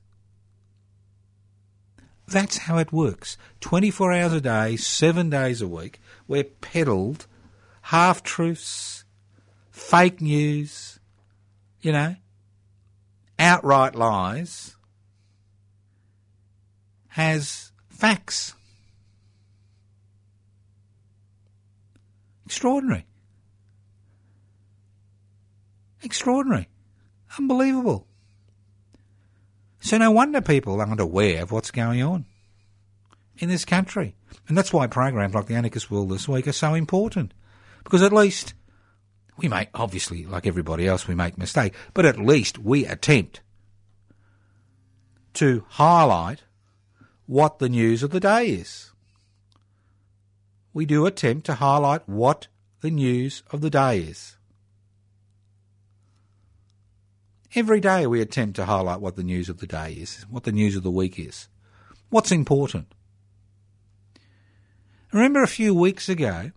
[2.27, 3.37] That's how it works.
[3.59, 5.99] 24 hours a day, seven days a week,
[6.31, 7.27] we're peddled
[7.81, 9.03] half truths,
[9.69, 10.97] fake news,
[11.81, 12.15] you know,
[13.37, 14.77] outright lies,
[17.09, 18.53] has facts.
[22.45, 23.05] Extraordinary.
[26.01, 26.69] Extraordinary.
[27.37, 28.07] Unbelievable.
[29.81, 32.25] So no wonder people aren't aware of what's going on
[33.37, 34.15] in this country.
[34.47, 37.33] And that's why programs like the Anarchist World this week are so important.
[37.83, 38.53] Because at least
[39.37, 43.41] we make, obviously, like everybody else, we make mistakes, but at least we attempt
[45.33, 46.43] to highlight
[47.25, 48.91] what the news of the day is.
[50.73, 52.47] We do attempt to highlight what
[52.81, 54.37] the news of the day is.
[57.53, 60.53] Every day we attempt to highlight what the news of the day is, what the
[60.53, 61.49] news of the week is,
[62.09, 62.93] what's important.
[65.11, 66.51] Remember a few weeks ago,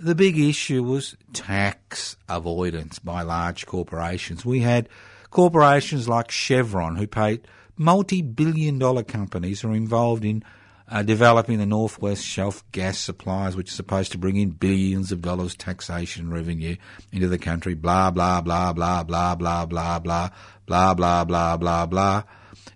[0.00, 4.44] the big issue was tax avoidance by large corporations.
[4.44, 4.88] We had
[5.30, 7.46] corporations like Chevron who paid
[7.76, 10.42] multi billion dollar companies who are involved in
[10.88, 15.20] uh, developing the Northwest Shelf gas supplies, which are supposed to bring in billions of
[15.20, 16.76] dollars taxation revenue
[17.12, 17.74] into the country.
[17.74, 20.30] Blah blah blah blah blah blah blah blah
[20.66, 22.22] blah blah blah blah blah.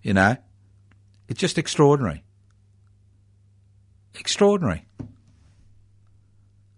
[0.03, 0.37] You know,
[1.29, 2.25] it's just extraordinary.
[4.19, 4.85] Extraordinary.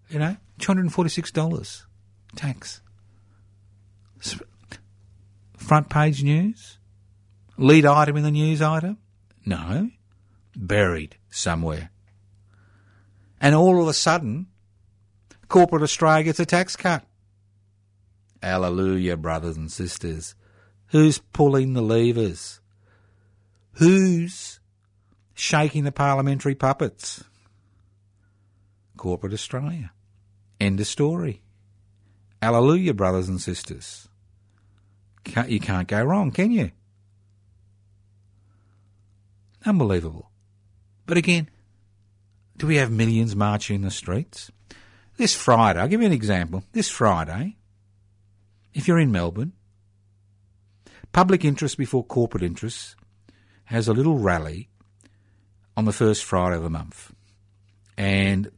[0.09, 1.87] You know, two hundred and forty-six dollars
[2.37, 2.83] tax.
[5.57, 6.79] Front page news,
[7.57, 8.99] lead item in the news item.
[9.47, 9.91] No,
[10.57, 11.91] buried somewhere.
[13.41, 14.49] And all of a sudden,
[15.49, 17.05] corporate Australia gets a tax cut.
[18.43, 20.35] Hallelujah, brothers and sisters.
[20.89, 22.61] Who's pulling the levers?
[23.75, 24.61] Who's
[25.35, 27.23] shaking the parliamentary puppets?
[29.01, 29.93] Corporate Australia.
[30.61, 31.41] End of story.
[32.43, 34.11] Hallelujah, brothers and sisters.
[35.25, 36.71] Can't, you can't go wrong, can you?
[39.65, 40.31] Unbelievable.
[41.07, 41.49] But again,
[42.59, 44.51] do we have millions marching in the streets?
[45.17, 46.63] This Friday, I'll give you an example.
[46.73, 47.57] This Friday,
[48.75, 49.55] if you're in Melbourne,
[51.11, 52.97] public interest before corporate interests
[53.65, 54.69] has a little rally
[55.75, 57.15] on the first Friday of the month.
[57.97, 58.51] And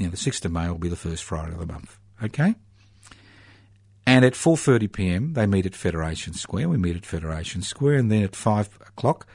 [0.00, 1.98] you know, the 6th of May will be the first Friday of the month.
[2.22, 2.54] Okay?
[4.06, 5.32] And at 4:30 p.m.
[5.34, 6.70] they meet at Federation Square.
[6.70, 9.26] We meet at Federation Square, and then at five o'clock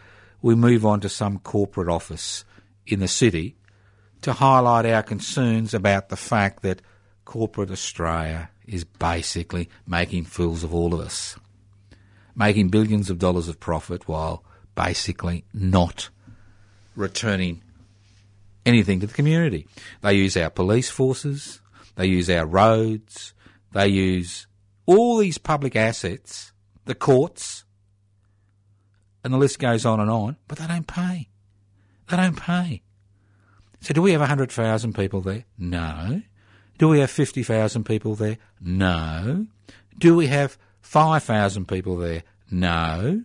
[0.41, 2.43] we move on to some corporate office
[2.85, 3.55] in the city
[4.21, 6.81] to highlight our concerns about the fact that
[7.25, 11.37] corporate Australia is basically making fools of all of us,
[12.35, 14.43] making billions of dollars of profit while
[14.73, 16.09] basically not
[16.95, 17.61] returning
[18.65, 19.67] anything to the community.
[20.01, 21.61] They use our police forces,
[21.95, 23.33] they use our roads,
[23.71, 24.47] they use
[24.85, 26.51] all these public assets,
[26.85, 27.63] the courts,
[29.23, 31.29] and the list goes on and on, but they don't pay.
[32.09, 32.83] They don't pay.
[33.81, 35.45] So do we have 100,000 people there?
[35.57, 36.21] No.
[36.77, 38.37] Do we have 50,000 people there?
[38.61, 39.47] No.
[39.97, 42.23] Do we have 5,000 people there?
[42.51, 43.23] No.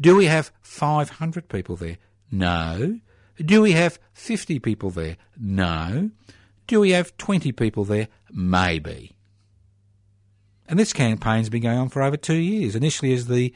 [0.00, 1.98] Do we have 500 people there?
[2.30, 2.98] No.
[3.44, 5.16] Do we have 50 people there?
[5.38, 6.10] No.
[6.66, 8.08] Do we have 20 people there?
[8.30, 9.14] Maybe.
[10.68, 13.54] And this campaign's been going on for over two years, initially as the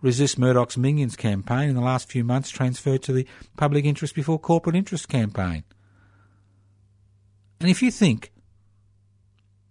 [0.00, 4.38] Resist Murdoch's Minions campaign, in the last few months transferred to the Public Interest Before
[4.38, 5.64] Corporate Interest campaign.
[7.60, 8.32] And if you think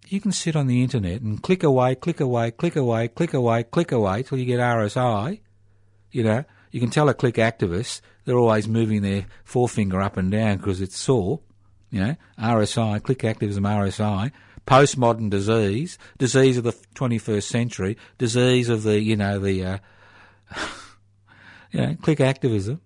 [0.08, 3.64] you can sit on the internet and click away, click away, click away, click away,
[3.64, 5.40] click away till you get RSI,
[6.12, 6.44] you know,
[6.76, 10.82] you can tell a click activist they're always moving their forefinger up and down because
[10.82, 11.40] it's sore.
[11.90, 14.34] You know, RSI, click activism, RSI,
[14.68, 19.78] postmodern disease, disease of the 21st century, disease of the, you know, the, uh,
[21.72, 22.82] you know, click activism.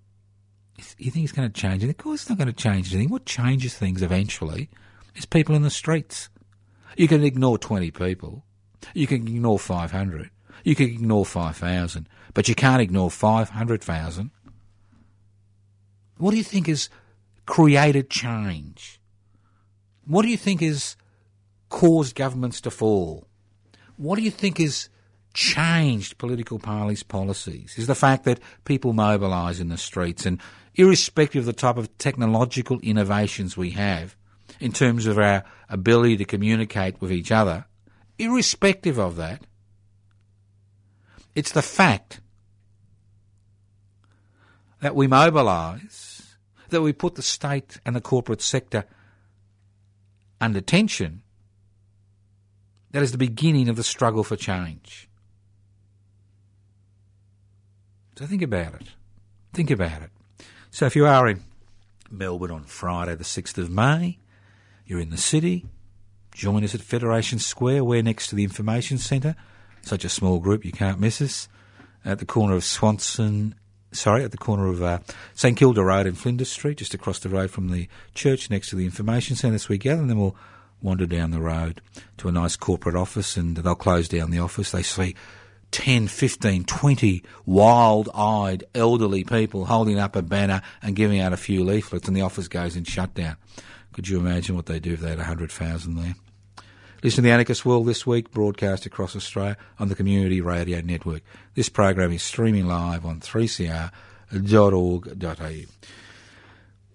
[0.99, 1.89] You think it's going to change anything?
[1.89, 3.09] Of course it's not going to change anything.
[3.09, 4.69] What changes things eventually
[5.15, 6.29] is people in the streets.
[6.95, 8.45] You can ignore 20 people.
[8.93, 10.29] You can ignore 500.
[10.63, 12.07] You can ignore 5,000.
[12.33, 14.31] But you can't ignore 500,000.
[16.17, 16.89] What do you think has
[17.45, 18.99] created change?
[20.05, 20.95] What do you think has
[21.69, 23.27] caused governments to fall?
[23.97, 24.89] What do you think has
[25.33, 27.75] changed political parties' policies?
[27.77, 30.39] Is the fact that people mobilise in the streets and
[30.75, 34.15] irrespective of the type of technological innovations we have
[34.59, 37.65] in terms of our ability to communicate with each other,
[38.17, 39.45] irrespective of that,
[41.39, 42.19] it's the fact
[44.81, 46.35] that we mobilise,
[46.67, 48.83] that we put the state and the corporate sector
[50.41, 51.21] under tension,
[52.91, 55.07] that is the beginning of the struggle for change.
[58.17, 58.87] So think about it.
[59.53, 60.09] Think about it.
[60.71, 61.43] So if you are in
[62.11, 64.19] Melbourne on Friday, the 6th of May,
[64.85, 65.67] you're in the city,
[66.33, 67.85] join us at Federation Square.
[67.85, 69.37] We're next to the Information Centre.
[69.81, 71.47] Such a small group, you can't miss us.
[72.05, 73.55] At the corner of Swanston,
[73.91, 74.99] sorry, at the corner of uh,
[75.33, 78.75] St Kilda Road and Flinders Street, just across the road from the church next to
[78.75, 79.59] the Information Centre.
[79.69, 80.35] We gather and then we'll
[80.81, 81.81] wander down the road
[82.17, 84.71] to a nice corporate office and they'll close down the office.
[84.71, 85.15] They see
[85.71, 91.37] 10, 15, 20 wild eyed elderly people holding up a banner and giving out a
[91.37, 93.37] few leaflets, and the office goes in shutdown.
[93.93, 96.15] Could you imagine what they do if they had 100,000 there?
[97.01, 101.21] Listen to the Anarchist World this week, broadcast across Australia on the Community Radio Network.
[101.55, 103.91] This program is streaming live on 3cr.org.au.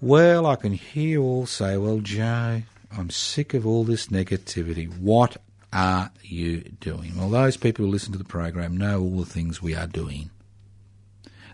[0.03, 4.95] Well, I can hear you all say, well, Joe, I'm sick of all this negativity.
[4.95, 5.39] What
[5.73, 7.17] are you doing?
[7.17, 10.29] Well, those people who listen to the program know all the things we are doing.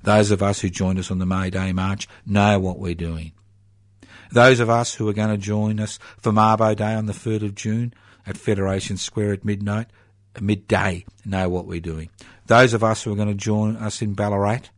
[0.03, 3.31] Those of us who joined us on the May Day March know what we're doing.
[4.33, 7.45] Those of us who are going to join us for Mabo Day on the 3rd
[7.45, 7.95] of June
[8.31, 9.89] at Federation Square at midnight,
[10.37, 12.09] uh, midday, know what we're doing.
[12.47, 14.71] Those of us who are going to join us in Ballarat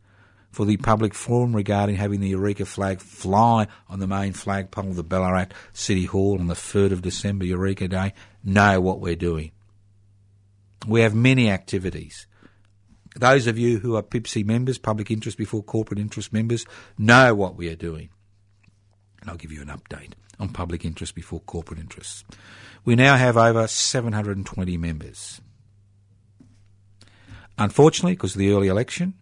[0.51, 4.95] for the public forum regarding having the Eureka flag fly on the main flagpole of
[4.95, 9.51] the Ballarat City Hall on the 3rd of December, Eureka Day, know what we're doing.
[10.87, 12.27] We have many activities.
[13.15, 16.65] Those of you who are PIPC members, public interest before corporate interest members,
[16.97, 18.09] know what we are doing.
[19.21, 22.23] And I'll give you an update on public interest before corporate interests.
[22.85, 25.41] We now have over 720 members.
[27.57, 29.13] Unfortunately, because of the early election,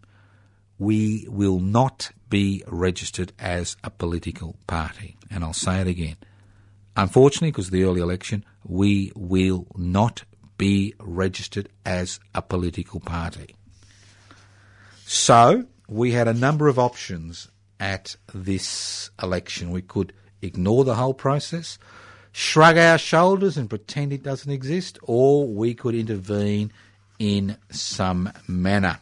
[0.78, 5.16] we will not be registered as a political party.
[5.30, 6.16] And I'll say it again.
[6.96, 10.24] Unfortunately, because of the early election, we will not
[10.58, 13.54] be registered as a political party.
[15.04, 17.48] So, we had a number of options
[17.78, 19.70] at this election.
[19.70, 21.78] We could ignore the whole process,
[22.32, 26.72] shrug our shoulders and pretend it doesn't exist, or we could intervene
[27.18, 28.98] in some manner.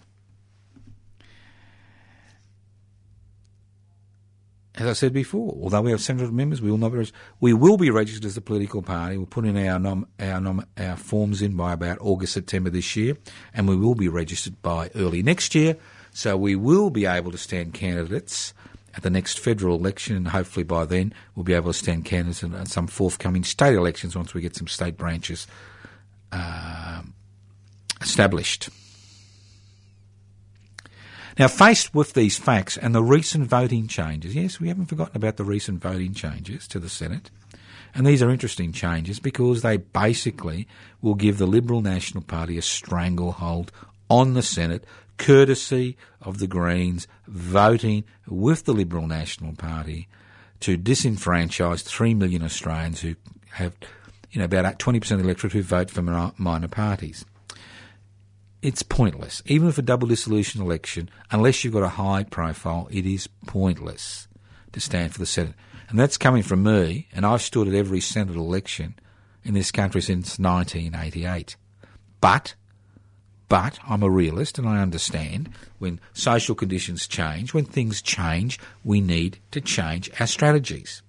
[4.75, 7.21] As I said before, although we have 700 members, we will not be registered.
[7.39, 9.19] We will be registered as a political party.
[9.19, 12.97] We'll put in our nom- our, nom- our forms in by about August, September this
[12.97, 13.19] year,
[13.53, 15.77] and we will be registered by early next year.
[16.13, 18.55] So we will be able to stand candidates
[18.95, 22.43] at the next federal election, and hopefully by then we'll be able to stand candidates
[22.43, 25.47] in some forthcoming state elections once we get some state branches
[26.33, 27.03] uh,
[28.01, 28.69] established.
[31.39, 35.37] Now, faced with these facts and the recent voting changes, yes, we haven't forgotten about
[35.37, 37.31] the recent voting changes to the Senate.
[37.95, 40.69] And these are interesting changes because they basically
[41.01, 43.73] will give the Liberal National Party a stranglehold
[44.09, 44.85] on the Senate,
[45.21, 50.09] courtesy of the Greens voting with the Liberal National Party
[50.61, 53.15] to disenfranchise 3 million Australians who
[53.53, 53.75] have,
[54.31, 57.25] you know, about 20% of the electorate who vote for minor parties
[58.63, 59.43] it's pointless.
[59.47, 64.29] Even with a double dissolution election, unless you've got a high profile, it is pointless
[64.73, 65.55] to stand for the Senate.
[65.89, 68.95] And that's coming from me, and I've stood at every Senate election
[69.43, 71.57] in this country since 1988.
[72.21, 72.55] But,
[73.51, 79.01] but I'm a realist and I understand when social conditions change, when things change, we
[79.01, 81.03] need to change our strategies.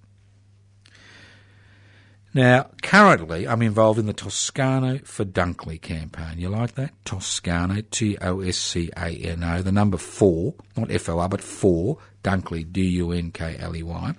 [2.34, 6.38] Now, currently, I'm involved in the Toscano for Dunkley campaign.
[6.38, 6.92] You like that?
[7.04, 11.28] Toscano, T O S C A N O, the number four, not F O R,
[11.28, 14.14] but four, Dunkley, D U N K L E Y,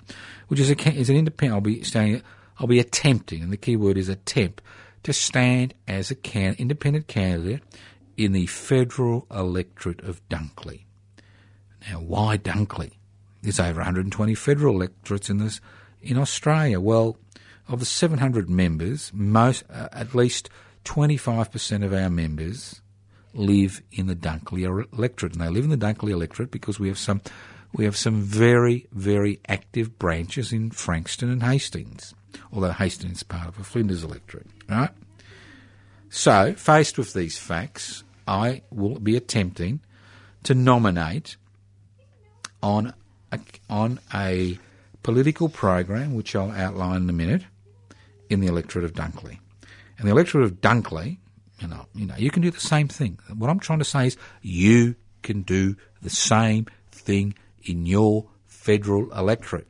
[0.48, 1.56] which is, a, is an independent.
[1.56, 2.22] I'll be standing,
[2.58, 4.62] I'll be attempting, and the key word is attempt,
[5.02, 7.62] to stand as a can, independent candidate
[8.18, 10.84] in the federal electorate of Dunkley.
[11.90, 12.94] Now, why Dunkley?
[13.42, 15.60] There's over 120 federal electorates in this
[16.02, 16.80] in Australia.
[16.80, 17.18] Well,
[17.68, 20.50] of the 700 members, most uh, at least
[20.86, 22.82] 25% of our members
[23.34, 26.98] live in the Dunkley electorate, and they live in the Dunkley electorate because we have
[26.98, 27.22] some
[27.74, 32.14] we have some very very active branches in Frankston and Hastings,
[32.52, 34.92] although Hastings is part of a Flinders electorate, right?
[36.16, 39.80] So, faced with these facts, I will be attempting
[40.44, 41.38] to nominate
[42.62, 42.94] on
[43.32, 44.60] a, on a
[45.02, 47.42] political program, which I'll outline in a minute,
[48.30, 49.40] in the electorate of Dunkley.
[49.98, 51.18] And the electorate of Dunkley,
[51.60, 53.18] you know, you know, you can do the same thing.
[53.36, 57.34] What I'm trying to say is you can do the same thing
[57.64, 59.68] in your federal electorate.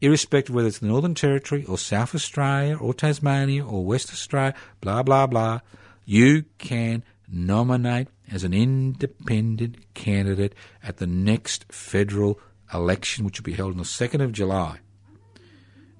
[0.00, 5.02] Irrespective whether it's the Northern Territory or South Australia or Tasmania or West Australia, blah,
[5.02, 5.60] blah, blah,
[6.04, 12.38] you can nominate as an independent candidate at the next federal
[12.72, 14.78] election, which will be held on the 2nd of July.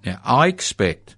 [0.05, 1.17] Now, I expect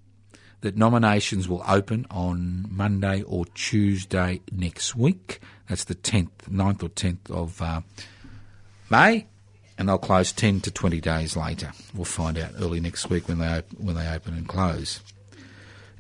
[0.61, 5.41] that nominations will open on Monday or Tuesday next week.
[5.69, 7.83] That's the 10th, 9th or 10th of uh,
[8.91, 9.27] May,
[9.79, 11.73] and they'll close 10 to 20 days later.
[11.95, 15.01] We'll find out early next week when they, when they open and close.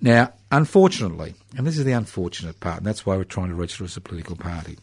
[0.01, 3.85] Now, unfortunately, and this is the unfortunate part, and that's why we're trying to register
[3.85, 4.79] as a political party,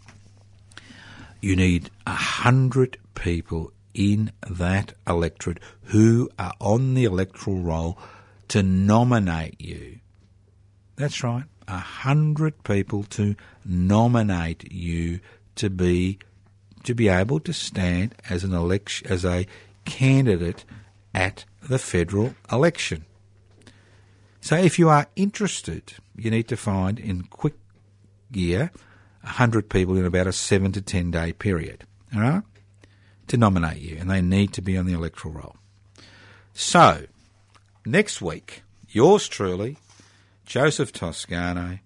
[1.42, 7.98] you need a hundred people in that electorate who are on the electoral roll
[8.48, 10.00] to nominate you.
[10.96, 15.20] That's right, a hundred people to nominate you
[15.56, 16.20] to be
[16.86, 19.46] to be able to stand as an election as a
[19.84, 20.66] candidate
[21.14, 23.06] at the federal election.
[24.42, 27.56] So if you are interested, you need to find in quick
[28.32, 28.72] gear
[29.24, 31.86] a hundred people in about a seven to ten day period.
[32.14, 32.44] All right?
[33.28, 35.56] To nominate you, and they need to be on the electoral roll.
[36.54, 37.06] So
[37.86, 39.78] next week, yours truly,
[40.46, 41.80] Joseph Toscano,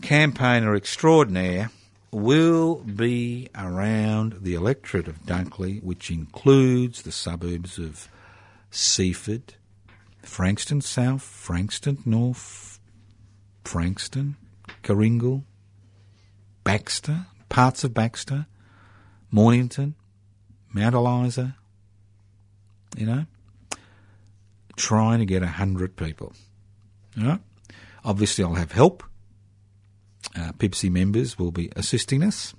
[0.00, 1.70] campaigner extraordinaire,
[2.12, 8.08] will be around the electorate of Dunkley, which includes the suburbs of
[8.70, 9.54] Seaford,
[10.22, 12.80] Frankston South, Frankston North,
[13.64, 14.36] Frankston,
[14.82, 15.44] Karingal,
[16.64, 18.46] Baxter, parts of Baxter,
[19.30, 19.94] Mornington,
[20.72, 21.56] Mount Eliza,
[22.96, 23.26] you know,
[24.76, 26.32] trying to get 100 people.
[27.18, 27.40] All right?
[28.04, 29.04] Obviously, I'll have help.
[30.36, 30.52] Uh,
[30.90, 32.54] members will be assisting us.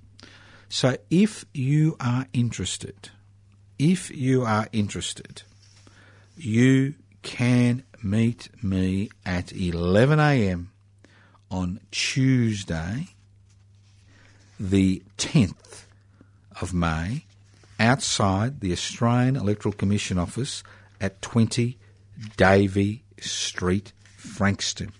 [0.69, 3.09] So if you are interested,
[3.79, 5.43] if you are interested,
[6.37, 10.67] you can meet me at 11am
[11.49, 13.07] on Tuesday,
[14.59, 15.83] the 10th
[16.59, 17.25] of May,
[17.79, 20.63] outside the Australian Electoral Commission office
[20.99, 21.77] at 20
[22.37, 24.91] Davey Street, Frankston,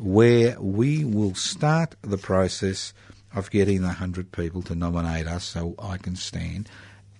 [0.00, 2.94] where we will start the process
[3.34, 6.68] of getting the 100 people to nominate us so I can stand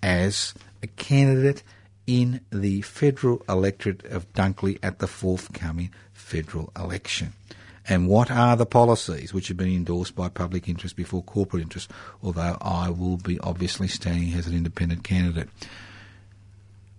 [0.03, 1.63] as a candidate
[2.07, 7.35] in the federal electorate of Dunkley at the forthcoming federal election.
[7.87, 11.91] And what are the policies which have been endorsed by public interest before corporate interest?
[12.23, 15.51] Although I will be obviously standing as an independent candidate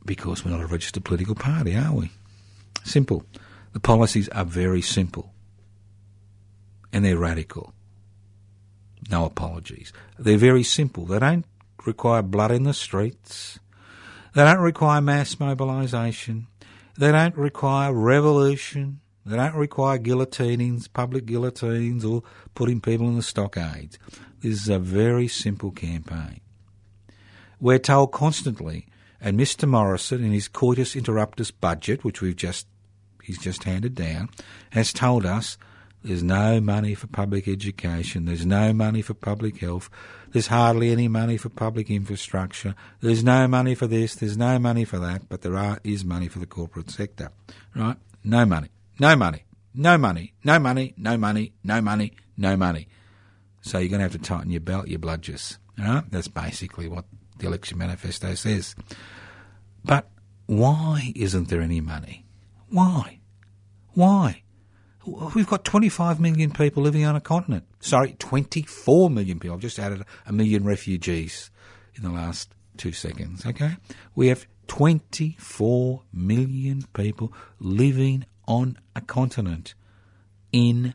[0.05, 2.11] because we're not a registered political party, are we?
[2.83, 3.25] Simple.
[3.73, 5.31] The policies are very simple
[6.93, 7.73] and they're radical.
[9.09, 9.91] No apologies.
[10.17, 11.05] They're very simple.
[11.05, 11.45] They don't
[11.85, 13.59] require blood in the streets.
[14.33, 16.47] They don't require mass mobilisation.
[16.97, 19.01] They don't require revolution.
[19.25, 22.23] They don't require guillotinings, public guillotines, or
[22.55, 23.99] putting people in the stockades.
[24.41, 26.41] This is a very simple campaign.
[27.59, 28.87] We're told constantly,
[29.19, 32.67] and Mr Morrison, in his coitus interruptus budget, which we've just
[33.21, 34.29] he's just handed down,
[34.71, 35.57] has told us
[36.03, 38.25] there's no money for public education.
[38.25, 39.89] There's no money for public health.
[40.31, 42.73] There's hardly any money for public infrastructure.
[43.01, 44.15] There's no money for this.
[44.15, 45.29] There's no money for that.
[45.29, 47.31] But there are, is money for the corporate sector.
[47.75, 47.97] Right?
[48.23, 48.69] No money.
[48.99, 49.43] No money.
[49.75, 50.33] No money.
[50.43, 50.93] No money.
[50.97, 51.53] No money.
[51.63, 52.13] No money.
[52.35, 52.87] No money.
[53.61, 55.57] So you're going to have to tighten your belt, your bludgers.
[55.77, 56.03] Right?
[56.09, 57.05] That's basically what
[57.37, 58.75] the election manifesto says.
[59.83, 60.09] But
[60.47, 62.25] why isn't there any money?
[62.69, 63.19] Why?
[63.93, 64.43] Why?
[65.05, 67.65] We've got 25 million people living on a continent.
[67.79, 69.55] Sorry, 24 million people.
[69.55, 71.49] I've just added a million refugees
[71.95, 73.77] in the last two seconds, okay?
[74.15, 79.73] We have 24 million people living on a continent
[80.51, 80.93] in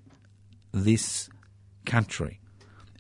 [0.72, 1.28] this
[1.84, 2.40] country.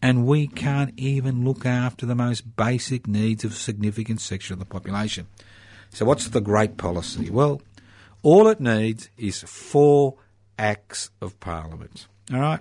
[0.02, 4.58] And we can't even look after the most basic needs of a significant section of
[4.58, 5.26] the population.
[5.90, 7.30] So, what's the great policy?
[7.30, 7.62] Well,
[8.22, 10.16] all it needs is four
[10.58, 12.06] acts of parliament.
[12.32, 12.60] All right?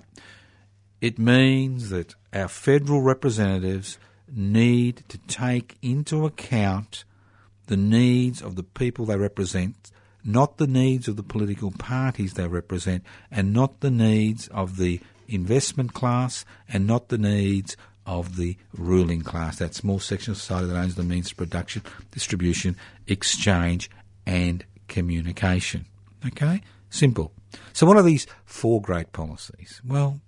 [1.00, 3.98] It means that our federal representatives
[4.32, 7.04] need to take into account
[7.66, 9.90] the needs of the people they represent,
[10.24, 15.00] not the needs of the political parties they represent, and not the needs of the
[15.28, 17.76] investment class, and not the needs
[18.06, 21.82] of the ruling class, that small section of society that owns the means of production,
[22.12, 22.76] distribution,
[23.08, 23.90] exchange,
[24.24, 25.84] and communication.
[26.24, 26.62] Okay?
[26.88, 27.32] Simple.
[27.72, 29.80] So, what are these four great policies?
[29.86, 30.20] Well,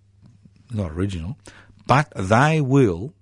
[0.73, 1.39] not original,
[1.87, 3.15] but they will,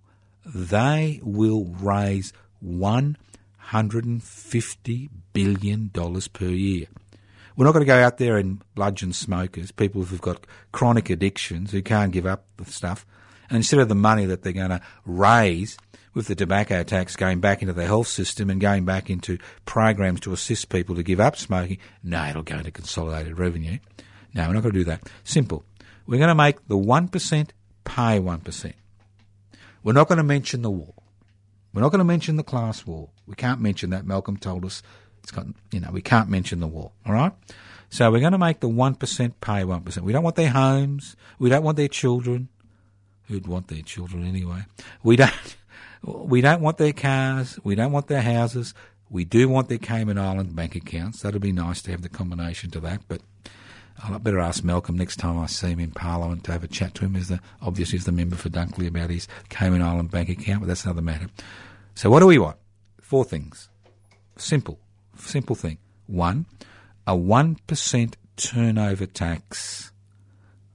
[0.44, 3.16] they will raise one
[3.58, 6.86] hundred and fifty billion dollars per year.
[7.56, 11.72] We're not going to go out there and bludgeon smokers, people who've got chronic addictions
[11.72, 13.06] who can't give up the stuff.
[13.48, 15.78] And instead of the money that they're going to raise
[16.16, 19.36] with the tobacco tax going back into the health system and going back into
[19.66, 23.78] programs to assist people to give up smoking, no, it'll go into consolidated revenue.
[24.32, 25.02] No, we're not going to do that.
[25.24, 25.62] Simple.
[26.06, 27.48] We're going to make the 1%
[27.84, 28.72] pay 1%.
[29.84, 30.94] We're not going to mention the war.
[31.74, 33.10] We're not going to mention the class war.
[33.26, 34.06] We can't mention that.
[34.06, 34.82] Malcolm told us
[35.22, 36.92] it's got, you know, we can't mention the war.
[37.04, 37.32] All right?
[37.90, 39.98] So we're going to make the 1% pay 1%.
[39.98, 41.14] We don't want their homes.
[41.38, 42.48] We don't want their children.
[43.24, 44.64] Who'd want their children anyway?
[45.02, 45.56] We don't.
[46.06, 47.58] We don't want their cars.
[47.64, 48.74] We don't want their houses.
[49.10, 51.22] We do want their Cayman Island bank accounts.
[51.22, 53.02] That'd be nice to have the combination to that.
[53.08, 53.22] But
[54.02, 56.94] I'd better ask Malcolm next time I see him in Parliament to have a chat
[56.96, 57.16] to him.
[57.16, 60.68] As the obviously as the member for Dunkley about his Cayman Island bank account, but
[60.68, 61.26] that's another matter.
[61.94, 62.56] So what do we want?
[63.00, 63.68] Four things.
[64.36, 64.78] Simple,
[65.16, 65.78] simple thing.
[66.06, 66.46] One,
[67.06, 69.92] a one percent turnover tax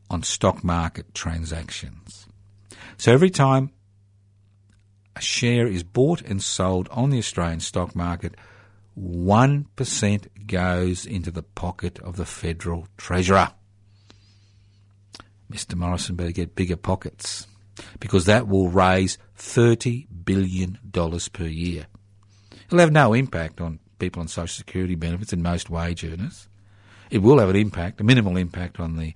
[0.09, 2.25] on stock market transactions.
[2.97, 3.71] So every time
[5.16, 8.36] a share is bought and sold on the Australian stock market,
[8.97, 13.51] 1% goes into the pocket of the federal treasurer.
[15.51, 15.76] Mr.
[15.76, 17.47] Morrison better get bigger pockets
[17.99, 20.80] because that will raise $30 billion
[21.34, 21.88] per year.
[22.68, 26.47] It'll have no impact on people on social security benefits and most wage earners.
[27.09, 29.14] It will have an impact, a minimal impact on the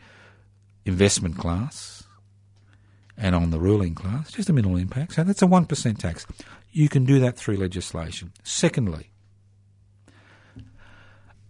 [0.86, 1.95] investment class
[3.18, 5.14] and on the ruling class, just a minimal impact.
[5.14, 6.26] So that's a 1% tax.
[6.72, 8.34] You can do that through legislation.
[8.44, 9.12] Secondly,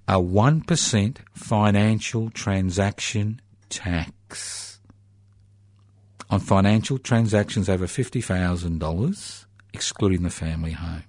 [0.07, 4.79] a 1% financial transaction tax
[6.29, 11.03] on financial transactions over $50,000, excluding the family home.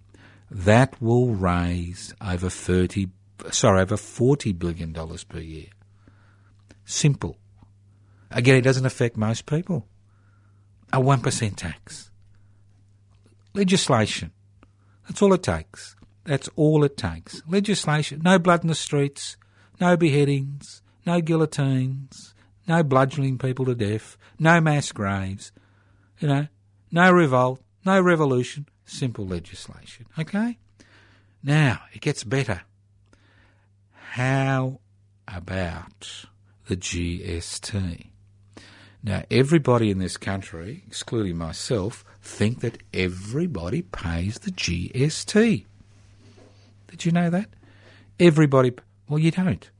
[0.50, 3.08] That will raise over 30,
[3.50, 5.66] sorry, over $40 billion per year.
[6.84, 7.36] Simple.
[8.30, 9.86] Again, it doesn't affect most people.
[10.92, 12.10] A 1% tax.
[13.54, 14.32] Legislation.
[15.06, 15.96] That's all it takes.
[16.24, 17.42] That's all it takes.
[17.48, 18.22] Legislation.
[18.24, 19.36] No blood in the streets.
[19.80, 20.82] No beheadings.
[21.04, 22.34] No guillotines.
[22.66, 24.16] No bludgeoning people to death.
[24.38, 25.52] No mass graves.
[26.18, 26.46] You know,
[26.90, 27.60] no revolt.
[27.84, 28.68] No revolution.
[28.84, 30.06] Simple legislation.
[30.18, 30.58] Okay?
[31.42, 32.62] Now, it gets better.
[33.92, 34.80] How
[35.28, 36.26] about
[36.66, 38.10] the GST?
[39.02, 45.64] Now, everybody in this country, excluding myself, think that everybody pays the GST.
[46.88, 47.50] Did you know that?
[48.18, 48.72] Everybody,
[49.08, 49.70] well, you don't.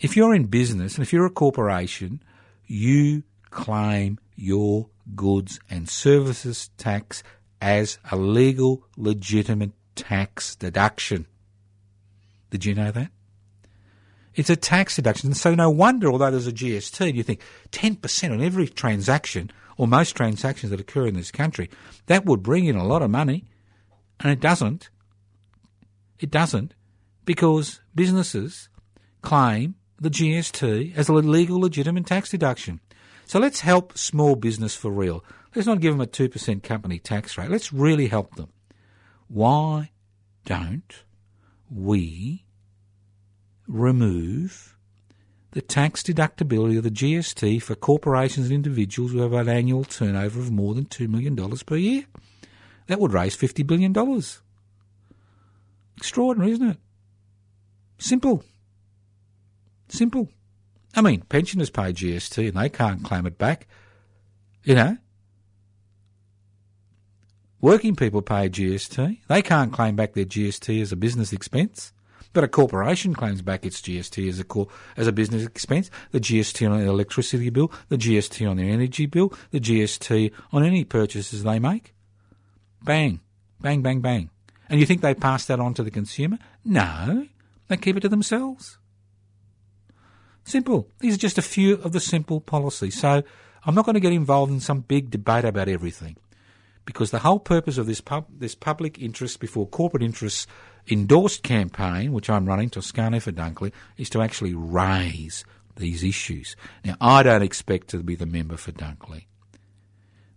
[0.00, 2.22] If you're in business and if you're a corporation,
[2.66, 7.22] you claim your goods and services tax
[7.60, 11.26] as a legal, legitimate tax deduction.
[12.50, 13.10] Did you know that?
[14.34, 15.34] It's a tax deduction.
[15.34, 20.16] So no wonder, although there's a GST, you think 10% on every transaction, or most
[20.16, 21.68] transactions that occur in this country,
[22.06, 23.44] that would bring in a lot of money.
[24.20, 24.90] And it doesn't.
[26.18, 26.74] It doesn't
[27.24, 28.68] because businesses
[29.22, 32.80] claim the GST as a legal, legitimate tax deduction.
[33.24, 35.24] So let's help small business for real.
[35.54, 37.50] Let's not give them a 2% company tax rate.
[37.50, 38.50] Let's really help them.
[39.28, 39.90] Why
[40.44, 41.04] don't
[41.70, 42.44] we
[43.72, 44.76] remove
[45.52, 50.40] the tax deductibility of the GST for corporations and individuals who have an annual turnover
[50.40, 52.04] of more than $2 million per year.
[52.86, 53.94] That would raise $50 billion.
[55.96, 56.78] Extraordinary, isn't it?
[57.98, 58.44] Simple.
[59.88, 60.28] Simple.
[60.94, 63.66] I mean, pensioners pay GST and they can't claim it back.
[64.64, 64.96] You know?
[67.60, 69.18] Working people pay GST.
[69.28, 71.92] They can't claim back their GST as a business expense.
[72.32, 76.20] But a corporation claims back its GST as a cor- as a business expense, the
[76.20, 80.84] GST on the electricity bill, the GST on their energy bill, the GST on any
[80.84, 81.94] purchases they make.
[82.82, 83.20] Bang,
[83.60, 84.30] bang, bang, bang.
[84.68, 86.38] And you think they pass that on to the consumer?
[86.64, 87.26] No,
[87.68, 88.78] they keep it to themselves.
[90.44, 90.88] Simple.
[90.98, 92.98] These are just a few of the simple policies.
[92.98, 93.22] So
[93.64, 96.16] I'm not going to get involved in some big debate about everything
[96.84, 100.46] because the whole purpose of this pub, this public interest before corporate interests
[100.90, 105.44] endorsed campaign, which I'm running, Toscano for Dunkley, is to actually raise
[105.76, 106.56] these issues.
[106.84, 109.26] Now, I don't expect to be the member for Dunkley,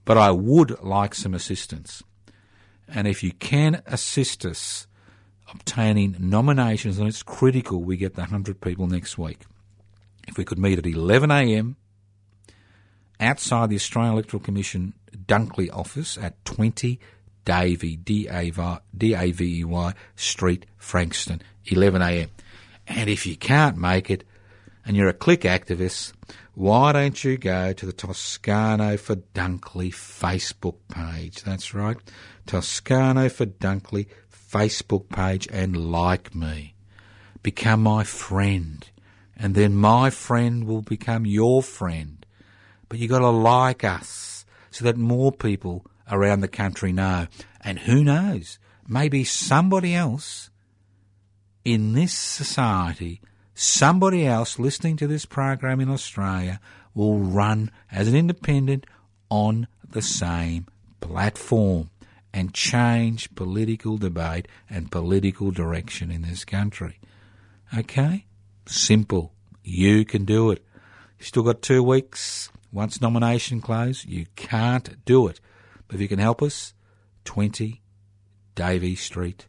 [0.06, 2.04] but I would like some assistance.
[2.88, 4.88] And if you can assist us
[5.52, 9.42] obtaining nominations, and it's critical we get the 100 people next week.
[10.28, 11.76] If we could meet at 11am
[13.20, 17.00] outside the Australian Electoral Commission Dunkley office at 20
[17.46, 22.30] Davey, D-A-V-E-Y, Street, Frankston, 11am.
[22.88, 24.24] And if you can't make it,
[24.86, 26.14] and you're a click activist,
[26.54, 31.44] why don't you go to the Toscano for Dunkley Facebook page?
[31.44, 31.98] That's right,
[32.46, 36.76] Toscano for Dunkley Facebook page and like me.
[37.42, 38.88] Become my friend.
[39.36, 42.26] And then my friend will become your friend.
[42.88, 47.28] But you've gotta like us so that more people around the country know.
[47.62, 50.50] And who knows, maybe somebody else
[51.64, 53.22] in this society,
[53.54, 56.60] somebody else listening to this program in Australia
[56.94, 58.86] will run as an independent
[59.30, 60.68] on the same
[61.02, 61.90] platform
[62.34, 67.00] and change political debate and political direction in this country.
[67.76, 68.26] Okay?
[68.68, 69.34] Simple.
[69.64, 70.64] You can do it.
[71.18, 72.50] You've still got two weeks.
[72.72, 75.40] Once nomination close, you can't do it.
[75.88, 76.74] But if you can help us,
[77.26, 77.82] 20
[78.56, 79.48] Davey Street,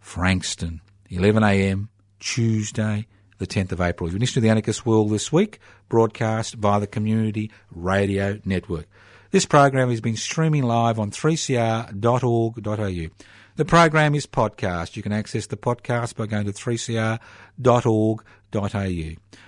[0.00, 3.06] Frankston, 11am, Tuesday,
[3.38, 4.10] the 10th of April.
[4.10, 5.58] You've listened to The Anarchist World this week,
[5.88, 8.86] broadcast via the Community Radio Network.
[9.30, 13.08] This program has been streaming live on 3cr.org.au.
[13.56, 14.96] The program is podcast.
[14.96, 17.18] You can access the podcast by going to 3cr.org.au.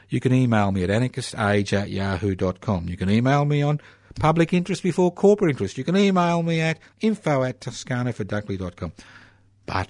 [0.08, 2.88] You can email me at anarchistage at yahoo.com.
[2.88, 3.80] You can email me on
[4.18, 5.78] public interest before corporate interest.
[5.78, 8.92] You can email me at info at toscanofordunkley.com.
[9.66, 9.88] But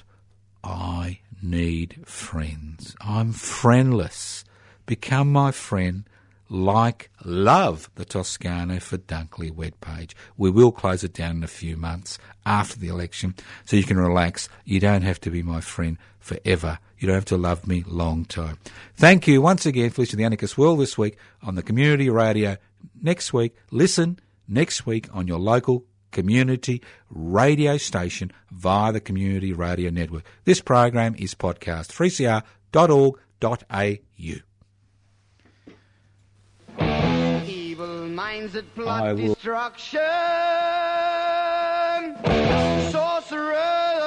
[0.62, 2.97] I need friends.
[3.01, 4.45] I'm friendless.
[4.87, 6.05] Become my friend.
[6.51, 10.12] like, love the Toscano for Dunkley webpage.
[10.37, 13.99] We will close it down in a few months after the election so you can
[13.99, 14.49] relax.
[14.64, 16.79] You don't have to be my friend forever.
[16.99, 18.59] You don't have to love me long time.
[18.95, 22.09] Thank you once again for listening to the Anarchist World this week on the Community
[22.11, 22.57] Radio.
[23.01, 24.18] Next week, listen
[24.49, 26.80] next week on your local community
[27.11, 30.24] radio station via the Community Radio Network.
[30.45, 31.89] This program is podcast
[32.72, 33.24] 3cr.org.au.
[37.47, 40.01] Evil minds that I plot will- destruction.
[42.91, 43.55] Sorcerer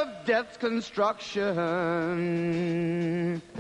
[0.02, 1.42] of death's construction.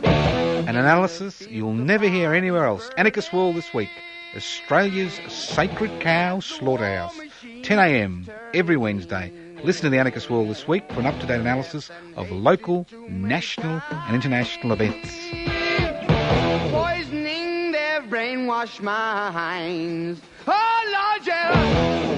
[0.03, 2.89] An analysis you'll never hear anywhere else.
[2.97, 3.89] Anarchist World this week.
[4.37, 7.17] Australia's sacred cow slaughterhouse.
[7.43, 9.33] 10am every Wednesday.
[9.63, 14.15] Listen to the Anarchist World this week for an up-to-date analysis of local, national and
[14.15, 15.09] international events.
[16.71, 20.21] Poisoning their brainwashed minds.
[20.47, 22.16] Oh, Lord, yeah.